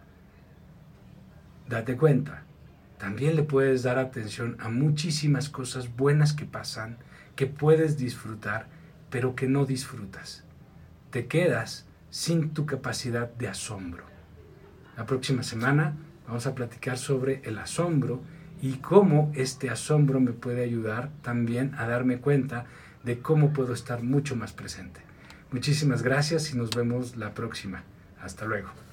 Date 1.68 1.96
cuenta, 1.96 2.44
también 2.98 3.36
le 3.36 3.42
puedes 3.42 3.82
dar 3.82 3.98
atención 3.98 4.56
a 4.60 4.68
muchísimas 4.68 5.48
cosas 5.48 5.94
buenas 5.96 6.32
que 6.32 6.44
pasan, 6.44 6.98
que 7.34 7.46
puedes 7.46 7.98
disfrutar, 7.98 8.68
pero 9.10 9.34
que 9.34 9.48
no 9.48 9.66
disfrutas. 9.66 10.44
Te 11.10 11.26
quedas 11.26 11.86
sin 12.10 12.50
tu 12.50 12.64
capacidad 12.66 13.30
de 13.34 13.48
asombro. 13.48 14.04
La 14.96 15.04
próxima 15.04 15.42
semana 15.42 15.94
vamos 16.26 16.46
a 16.46 16.54
platicar 16.54 16.96
sobre 16.96 17.42
el 17.44 17.58
asombro 17.58 18.22
y 18.62 18.74
cómo 18.74 19.32
este 19.34 19.70
asombro 19.70 20.20
me 20.20 20.32
puede 20.32 20.64
ayudar 20.64 21.10
también 21.22 21.74
a 21.76 21.86
darme 21.86 22.18
cuenta 22.18 22.66
de 23.04 23.18
cómo 23.18 23.52
puedo 23.52 23.74
estar 23.74 24.02
mucho 24.02 24.36
más 24.36 24.52
presente. 24.52 25.00
Muchísimas 25.52 26.02
gracias 26.02 26.52
y 26.52 26.56
nos 26.56 26.70
vemos 26.70 27.16
la 27.16 27.32
próxima. 27.34 27.84
Hasta 28.20 28.46
luego. 28.46 28.85